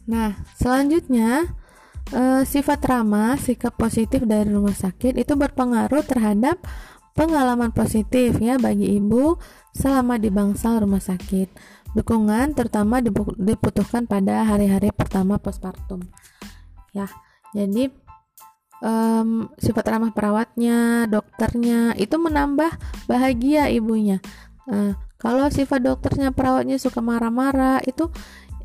Nah, 0.04 0.36
selanjutnya 0.58 1.56
eh, 2.12 2.42
sifat 2.44 2.84
ramah, 2.84 3.40
sikap 3.40 3.78
positif 3.80 4.26
dari 4.28 4.50
rumah 4.50 4.76
sakit 4.76 5.16
itu 5.16 5.32
berpengaruh 5.38 6.04
terhadap 6.04 6.60
pengalaman 7.12 7.70
positif 7.72 8.40
ya 8.40 8.56
bagi 8.56 8.96
ibu 8.96 9.36
selama 9.72 10.16
di 10.16 10.28
bangsal 10.32 10.84
rumah 10.84 11.00
sakit. 11.00 11.48
Dukungan 11.92 12.56
terutama 12.56 13.04
dibutuhkan 13.36 14.08
pada 14.08 14.48
hari-hari 14.48 14.88
pertama 14.92 15.36
postpartum. 15.36 16.00
Ya. 16.96 17.08
Jadi 17.52 17.92
um, 18.80 19.48
sifat 19.60 19.84
ramah 19.92 20.12
perawatnya, 20.16 21.04
dokternya 21.04 21.92
itu 22.00 22.16
menambah 22.16 22.72
bahagia 23.04 23.68
ibunya. 23.68 24.24
Uh, 24.64 24.96
kalau 25.20 25.46
sifat 25.52 25.84
dokternya, 25.86 26.34
perawatnya 26.34 26.82
suka 26.82 26.98
marah-marah, 26.98 27.78
itu 27.86 28.10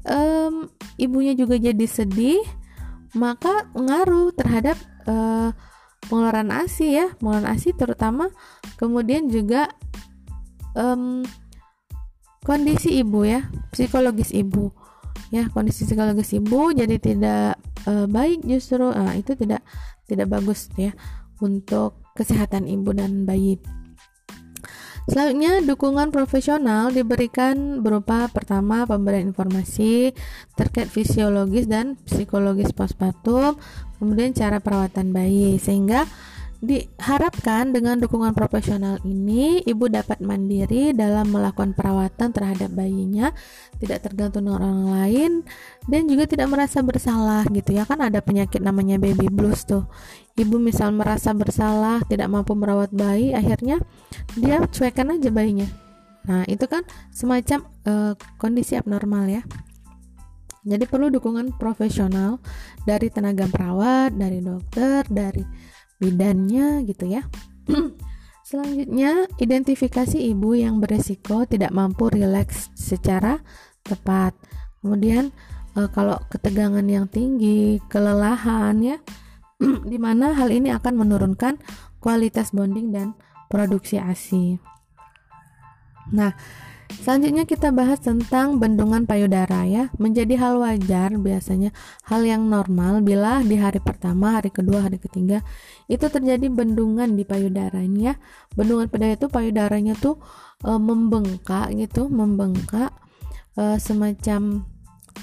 um, 0.09 0.65
ibunya 0.97 1.37
juga 1.37 1.59
jadi 1.59 1.85
sedih, 1.85 2.41
maka 3.13 3.69
ngaruh 3.77 4.33
terhadap 4.33 4.77
uh, 5.05 5.53
pengeluaran 6.05 6.53
ASI 6.53 6.87
ya, 6.93 7.07
pengeluaran 7.17 7.49
ASI 7.49 7.73
terutama, 7.73 8.29
kemudian 8.77 9.27
juga 9.33 9.73
um, 10.77 11.25
kondisi 12.45 13.01
ibu 13.01 13.25
ya, 13.25 13.49
psikologis 13.73 14.31
ibu. 14.31 14.71
Ya 15.27 15.51
kondisi 15.51 15.83
psikologis 15.83 16.31
ibu 16.37 16.71
jadi 16.71 16.95
tidak 17.01 17.59
uh, 17.89 18.07
baik 18.07 18.47
justru. 18.47 18.87
Nah, 18.93 19.11
itu 19.17 19.35
tidak 19.35 19.59
tidak 20.07 20.31
bagus 20.31 20.71
ya 20.79 20.95
untuk 21.43 21.99
kesehatan 22.15 22.65
ibu 22.65 22.95
dan 22.95 23.27
bayi. 23.27 23.59
Selanjutnya, 25.07 25.63
dukungan 25.63 26.11
profesional 26.11 26.91
diberikan 26.91 27.79
berupa 27.79 28.27
pertama 28.27 28.83
pemberian 28.83 29.31
informasi 29.31 30.11
terkait 30.59 30.91
fisiologis 30.91 31.63
dan 31.63 31.95
psikologis 32.03 32.75
postpartum, 32.75 33.55
kemudian 33.97 34.33
cara 34.33 34.61
perawatan 34.61 35.13
bayi 35.13 35.61
sehingga 35.61 36.07
Diharapkan 36.57 37.69
dengan 37.69 38.01
dukungan 38.01 38.33
profesional 38.33 38.97
ini, 39.05 39.61
ibu 39.61 39.85
dapat 39.93 40.25
mandiri 40.25 40.89
dalam 40.89 41.29
melakukan 41.29 41.77
perawatan 41.77 42.33
terhadap 42.33 42.73
bayinya, 42.73 43.29
tidak 43.77 44.09
tergantung 44.09 44.49
dengan 44.49 44.65
orang 44.65 44.89
lain, 44.89 45.31
dan 45.85 46.09
juga 46.09 46.25
tidak 46.25 46.49
merasa 46.49 46.81
bersalah 46.81 47.45
gitu 47.53 47.77
ya 47.77 47.85
kan 47.85 48.01
ada 48.01 48.25
penyakit 48.25 48.57
namanya 48.57 48.97
baby 48.97 49.29
blues 49.29 49.69
tuh. 49.69 49.85
Ibu 50.33 50.57
misal 50.57 50.97
merasa 50.97 51.29
bersalah, 51.37 52.01
tidak 52.09 52.25
mampu 52.25 52.57
merawat 52.57 52.89
bayi, 52.89 53.37
akhirnya 53.37 53.77
dia 54.33 54.57
cuekan 54.65 55.13
aja 55.13 55.29
bayinya. 55.29 55.69
Nah 56.25 56.41
itu 56.49 56.65
kan 56.65 56.81
semacam 57.13 57.69
uh, 57.85 58.17
kondisi 58.41 58.73
abnormal 58.73 59.29
ya. 59.29 59.45
Jadi 60.67 60.83
perlu 60.83 61.07
dukungan 61.07 61.55
profesional 61.55 62.43
dari 62.83 63.07
tenaga 63.07 63.47
perawat, 63.47 64.11
dari 64.11 64.43
dokter, 64.43 65.07
dari 65.07 65.47
bidannya 65.95 66.83
gitu 66.83 67.07
ya. 67.07 67.23
Selanjutnya, 68.47 69.31
identifikasi 69.39 70.19
ibu 70.19 70.55
yang 70.55 70.83
beresiko 70.83 71.47
tidak 71.47 71.71
mampu 71.71 72.11
rileks 72.11 72.71
secara 72.75 73.39
tepat. 73.83 74.35
Kemudian 74.83 75.31
e, 75.75 75.87
kalau 75.91 76.19
ketegangan 76.27 76.83
yang 76.83 77.07
tinggi, 77.07 77.79
kelelahan 77.87 78.75
ya, 78.83 78.97
di 79.91 79.97
mana 79.99 80.35
hal 80.35 80.51
ini 80.51 80.71
akan 80.75 80.93
menurunkan 80.99 81.59
kualitas 82.03 82.51
bonding 82.51 82.91
dan 82.91 83.15
produksi 83.47 83.99
ASI. 83.99 84.59
Nah, 86.15 86.31
Selanjutnya 86.87 87.43
kita 87.43 87.75
bahas 87.75 87.99
tentang 87.99 88.63
bendungan 88.63 89.03
payudara 89.03 89.67
ya. 89.67 89.91
Menjadi 89.99 90.39
hal 90.39 90.59
wajar 90.59 91.11
biasanya 91.19 91.75
hal 92.07 92.23
yang 92.23 92.47
normal 92.47 93.03
bila 93.03 93.43
di 93.43 93.59
hari 93.59 93.83
pertama, 93.83 94.39
hari 94.39 94.51
kedua, 94.51 94.87
hari 94.87 94.95
ketiga 94.95 95.43
itu 95.91 96.07
terjadi 96.07 96.47
bendungan 96.47 97.15
di 97.19 97.27
payudara 97.27 97.83
ini 97.83 98.11
ya. 98.11 98.15
Bendungan 98.55 98.87
pada 98.87 99.11
itu 99.11 99.27
payudaranya 99.27 99.99
tuh 99.99 100.19
e, 100.63 100.71
membengkak 100.79 101.75
gitu, 101.75 102.07
membengkak 102.07 102.95
e, 103.59 103.75
semacam 103.83 104.63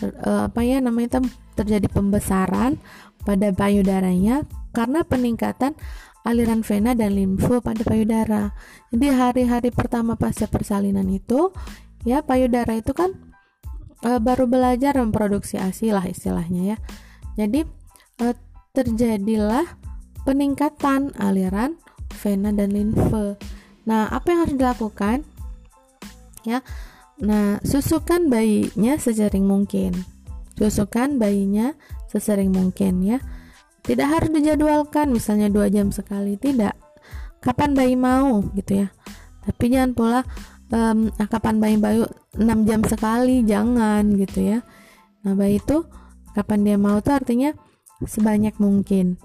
e, 0.04 0.30
apa 0.52 0.60
ya 0.60 0.84
namanya 0.84 1.16
itu 1.16 1.20
terjadi 1.56 1.88
pembesaran 1.88 2.76
pada 3.24 3.48
payudaranya 3.56 4.44
karena 4.74 5.06
peningkatan 5.06 5.72
aliran 6.24 6.64
vena 6.64 6.96
dan 6.96 7.14
limfu 7.14 7.60
pada 7.60 7.84
payudara. 7.84 8.56
Jadi 8.88 9.06
hari-hari 9.12 9.68
pertama 9.68 10.16
pasca 10.16 10.48
persalinan 10.48 11.06
itu 11.12 11.52
ya 12.08 12.24
payudara 12.24 12.80
itu 12.80 12.96
kan 12.96 13.12
e, 14.00 14.10
baru 14.18 14.48
belajar 14.48 14.96
memproduksi 14.96 15.60
ASI 15.60 15.92
lah 15.92 16.04
istilahnya 16.08 16.74
ya. 16.74 16.76
Jadi 17.36 17.68
e, 18.24 18.26
terjadilah 18.72 19.68
peningkatan 20.24 21.12
aliran 21.20 21.76
vena 22.16 22.50
dan 22.56 22.72
limfe. 22.72 23.36
Nah, 23.84 24.08
apa 24.08 24.32
yang 24.32 24.40
harus 24.48 24.56
dilakukan? 24.56 25.28
Ya. 26.48 26.64
Nah, 27.20 27.60
susukan 27.60 28.32
bayinya 28.32 28.96
sesering 28.96 29.44
mungkin. 29.44 30.08
Susukan 30.56 31.20
bayinya 31.20 31.76
sesering 32.08 32.48
mungkin 32.48 33.04
ya 33.04 33.18
tidak 33.84 34.08
harus 34.08 34.30
dijadwalkan 34.32 35.12
misalnya 35.12 35.52
dua 35.52 35.68
jam 35.68 35.92
sekali 35.92 36.40
tidak. 36.40 36.72
Kapan 37.44 37.76
bayi 37.76 37.94
mau 38.00 38.40
gitu 38.56 38.84
ya. 38.84 38.88
Tapi 39.44 39.64
jangan 39.68 39.92
pula 39.92 40.20
um, 40.72 41.12
kapan 41.12 41.60
bayi 41.60 41.76
bayu 41.76 42.08
6 42.34 42.64
jam 42.64 42.80
sekali 42.88 43.44
jangan 43.44 44.16
gitu 44.16 44.40
ya. 44.40 44.58
Nah 45.22 45.36
bayi 45.36 45.60
itu 45.60 45.84
kapan 46.32 46.64
dia 46.64 46.76
mau 46.80 46.96
tuh 47.04 47.12
artinya 47.12 47.52
sebanyak 48.00 48.56
mungkin. 48.56 49.20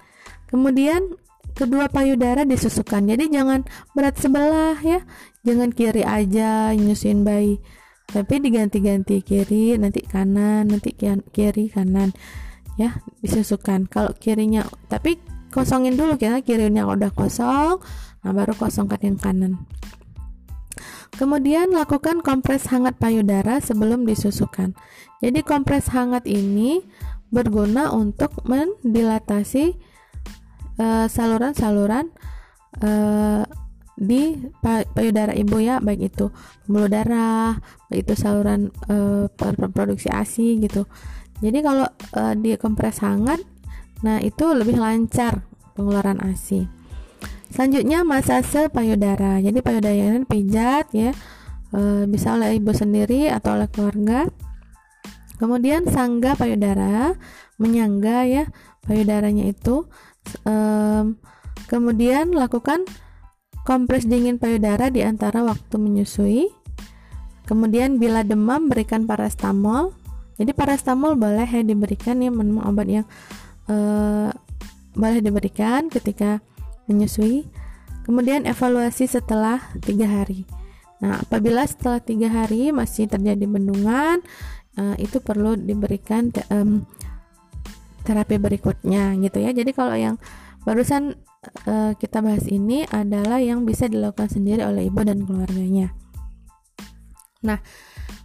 Kemudian 0.52 1.16
kedua 1.56 1.88
payudara 1.88 2.44
disusukan. 2.44 3.08
Jadi 3.08 3.32
jangan 3.32 3.64
berat 3.96 4.20
sebelah 4.20 4.76
ya. 4.84 5.00
Jangan 5.40 5.72
kiri 5.72 6.04
aja 6.04 6.76
nyusuin 6.76 7.24
bayi. 7.24 7.56
Tapi 8.10 8.42
diganti-ganti 8.42 9.22
kiri 9.24 9.78
nanti 9.78 10.02
kanan 10.02 10.68
nanti 10.68 10.92
kiri 11.32 11.64
kanan 11.70 12.10
ya 12.80 13.04
disusukan. 13.20 13.84
Kalau 13.84 14.16
kirinya 14.16 14.64
tapi 14.88 15.20
kosongin 15.52 16.00
dulu 16.00 16.16
kita 16.16 16.40
kirinya 16.40 16.88
udah 16.88 17.12
kosong 17.12 17.76
nah 18.24 18.32
baru 18.32 18.56
kosongkan 18.56 19.00
yang 19.04 19.18
kanan. 19.20 19.52
Kemudian 21.20 21.76
lakukan 21.76 22.24
kompres 22.24 22.72
hangat 22.72 22.96
payudara 22.96 23.60
sebelum 23.60 24.08
disusukan. 24.08 24.72
Jadi 25.20 25.44
kompres 25.44 25.92
hangat 25.92 26.24
ini 26.24 26.80
berguna 27.28 27.92
untuk 27.92 28.40
mendilatasi 28.48 29.76
eh, 30.80 31.06
saluran-saluran 31.06 32.10
uh, 32.82 33.44
di 34.00 34.32
payudara 34.96 35.36
ibu 35.36 35.60
ya 35.60 35.76
baik 35.76 36.08
itu 36.08 36.32
pembuluh 36.64 36.88
darah 36.88 37.60
baik 37.92 38.08
itu 38.08 38.14
saluran 38.16 38.72
uh, 38.88 39.28
produksi 39.76 40.08
ASI 40.08 40.56
gitu 40.56 40.88
jadi 41.40 41.58
kalau 41.64 41.88
uh, 42.16 42.56
kompres 42.56 43.00
hangat 43.04 43.40
nah 44.00 44.16
itu 44.20 44.48
lebih 44.56 44.80
lancar 44.80 45.44
pengeluaran 45.76 46.20
ASI 46.24 46.80
selanjutnya 47.50 48.06
masase 48.06 48.70
payudara. 48.70 49.42
Jadi 49.42 49.58
payudara 49.60 50.22
pijat 50.24 50.86
ya 50.94 51.10
e, 51.74 52.06
bisa 52.06 52.38
oleh 52.38 52.56
ibu 52.56 52.70
sendiri 52.70 53.28
atau 53.28 53.58
oleh 53.58 53.68
keluarga. 53.68 54.30
Kemudian 55.36 55.84
sangga 55.90 56.38
payudara 56.38 57.18
menyangga 57.60 58.24
ya 58.24 58.44
payudaranya 58.86 59.50
itu 59.50 59.84
e, 60.46 60.54
kemudian 61.66 62.32
lakukan 62.32 62.86
kompres 63.66 64.08
dingin 64.08 64.40
payudara 64.40 64.88
di 64.88 65.02
antara 65.02 65.42
waktu 65.42 65.76
menyusui. 65.76 66.48
Kemudian 67.44 67.98
bila 67.98 68.22
demam 68.22 68.70
berikan 68.70 69.10
parastamol 69.10 69.90
jadi 70.40 70.56
parastamol 70.56 71.20
boleh 71.20 71.44
ya 71.44 71.60
diberikan 71.60 72.16
ya 72.24 72.32
memang 72.32 72.64
obat 72.64 72.88
yang 72.88 73.04
e, 73.68 73.76
boleh 74.96 75.20
diberikan 75.20 75.92
ketika 75.92 76.40
menyusui. 76.88 77.44
Kemudian 78.08 78.48
evaluasi 78.48 79.04
setelah 79.04 79.60
tiga 79.84 80.08
hari. 80.08 80.48
Nah 81.04 81.20
apabila 81.20 81.68
setelah 81.68 82.00
tiga 82.00 82.32
hari 82.32 82.72
masih 82.72 83.04
terjadi 83.04 83.44
bendungan 83.44 84.24
e, 84.80 85.04
itu 85.04 85.20
perlu 85.20 85.60
diberikan 85.60 86.32
te, 86.32 86.40
terapi 88.08 88.40
berikutnya 88.40 89.20
gitu 89.20 89.44
ya. 89.44 89.52
Jadi 89.52 89.76
kalau 89.76 89.92
yang 89.92 90.16
barusan 90.64 91.20
e, 91.68 92.00
kita 92.00 92.24
bahas 92.24 92.48
ini 92.48 92.88
adalah 92.88 93.44
yang 93.44 93.68
bisa 93.68 93.92
dilakukan 93.92 94.32
sendiri 94.32 94.64
oleh 94.64 94.88
ibu 94.88 95.04
dan 95.04 95.20
keluarganya. 95.20 95.92
Nah 97.44 97.60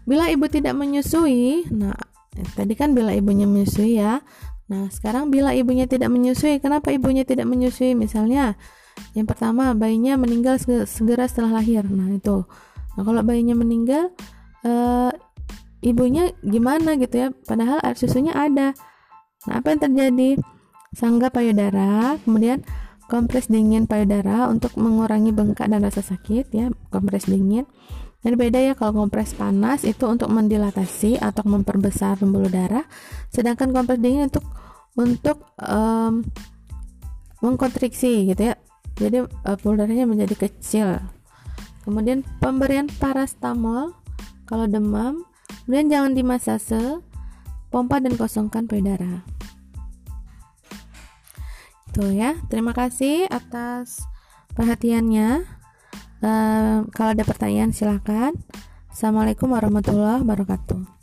Bila 0.06 0.30
ibu 0.30 0.46
tidak 0.46 0.78
menyusui, 0.78 1.66
nah 1.74 1.98
tadi 2.54 2.78
kan 2.78 2.94
bila 2.94 3.12
ibunya 3.12 3.50
menyusui 3.50 3.98
ya. 3.98 4.22
Nah, 4.66 4.90
sekarang 4.90 5.30
bila 5.30 5.54
ibunya 5.54 5.86
tidak 5.86 6.10
menyusui, 6.10 6.58
kenapa 6.58 6.90
ibunya 6.90 7.22
tidak 7.22 7.46
menyusui? 7.46 7.94
Misalnya, 7.94 8.58
yang 9.14 9.30
pertama 9.30 9.78
bayinya 9.78 10.18
meninggal 10.18 10.58
segera 10.90 11.30
setelah 11.30 11.62
lahir. 11.62 11.86
Nah, 11.86 12.10
itu. 12.10 12.50
Nah, 12.98 13.04
kalau 13.06 13.22
bayinya 13.22 13.54
meninggal, 13.54 14.10
e, 14.66 14.74
ibunya 15.86 16.34
gimana 16.42 16.98
gitu 16.98 17.14
ya? 17.14 17.28
Padahal 17.46 17.78
air 17.86 17.94
susunya 17.94 18.34
ada. 18.34 18.74
Nah, 19.46 19.62
apa 19.62 19.70
yang 19.70 19.82
terjadi? 19.86 20.42
Sangga 20.96 21.30
payudara, 21.30 22.18
kemudian 22.26 22.66
kompres 23.06 23.52
dingin 23.52 23.86
payudara 23.86 24.50
untuk 24.50 24.74
mengurangi 24.82 25.30
bengkak 25.30 25.70
dan 25.70 25.86
rasa 25.86 26.02
sakit 26.02 26.50
ya, 26.50 26.74
kompres 26.90 27.30
dingin. 27.30 27.70
Dan 28.26 28.42
beda 28.42 28.58
ya 28.58 28.74
kalau 28.74 29.06
kompres 29.06 29.38
panas 29.38 29.86
itu 29.86 30.02
untuk 30.10 30.34
mendilatasi 30.34 31.22
atau 31.22 31.46
memperbesar 31.46 32.18
pembuluh 32.18 32.50
darah, 32.50 32.82
sedangkan 33.30 33.70
kompres 33.70 34.02
dingin 34.02 34.34
untuk 34.34 34.46
untuk 34.98 35.46
um, 35.62 36.26
mengkontriksi 37.46 38.26
gitu 38.34 38.50
ya. 38.50 38.58
Jadi 38.98 39.30
uh, 39.30 39.56
pembuluh 39.62 39.86
darahnya 39.86 40.10
menjadi 40.10 40.50
kecil. 40.50 41.06
Kemudian 41.86 42.26
pemberian 42.42 42.90
parastamol 42.98 43.94
kalau 44.50 44.66
demam, 44.66 45.22
kemudian 45.70 45.94
jangan 45.94 46.18
dimasase, 46.18 47.06
pompa 47.70 48.02
dan 48.02 48.18
kosongkan 48.18 48.66
payudara. 48.66 49.22
Tuh 51.94 52.10
ya, 52.10 52.42
terima 52.50 52.74
kasih 52.74 53.30
atas 53.30 54.02
perhatiannya. 54.58 55.46
Uh, 56.24 56.88
kalau 56.96 57.12
ada 57.12 57.24
pertanyaan 57.28 57.76
silakan. 57.76 58.40
Assalamualaikum 58.92 59.52
warahmatullahi 59.52 60.24
wabarakatuh. 60.24 60.95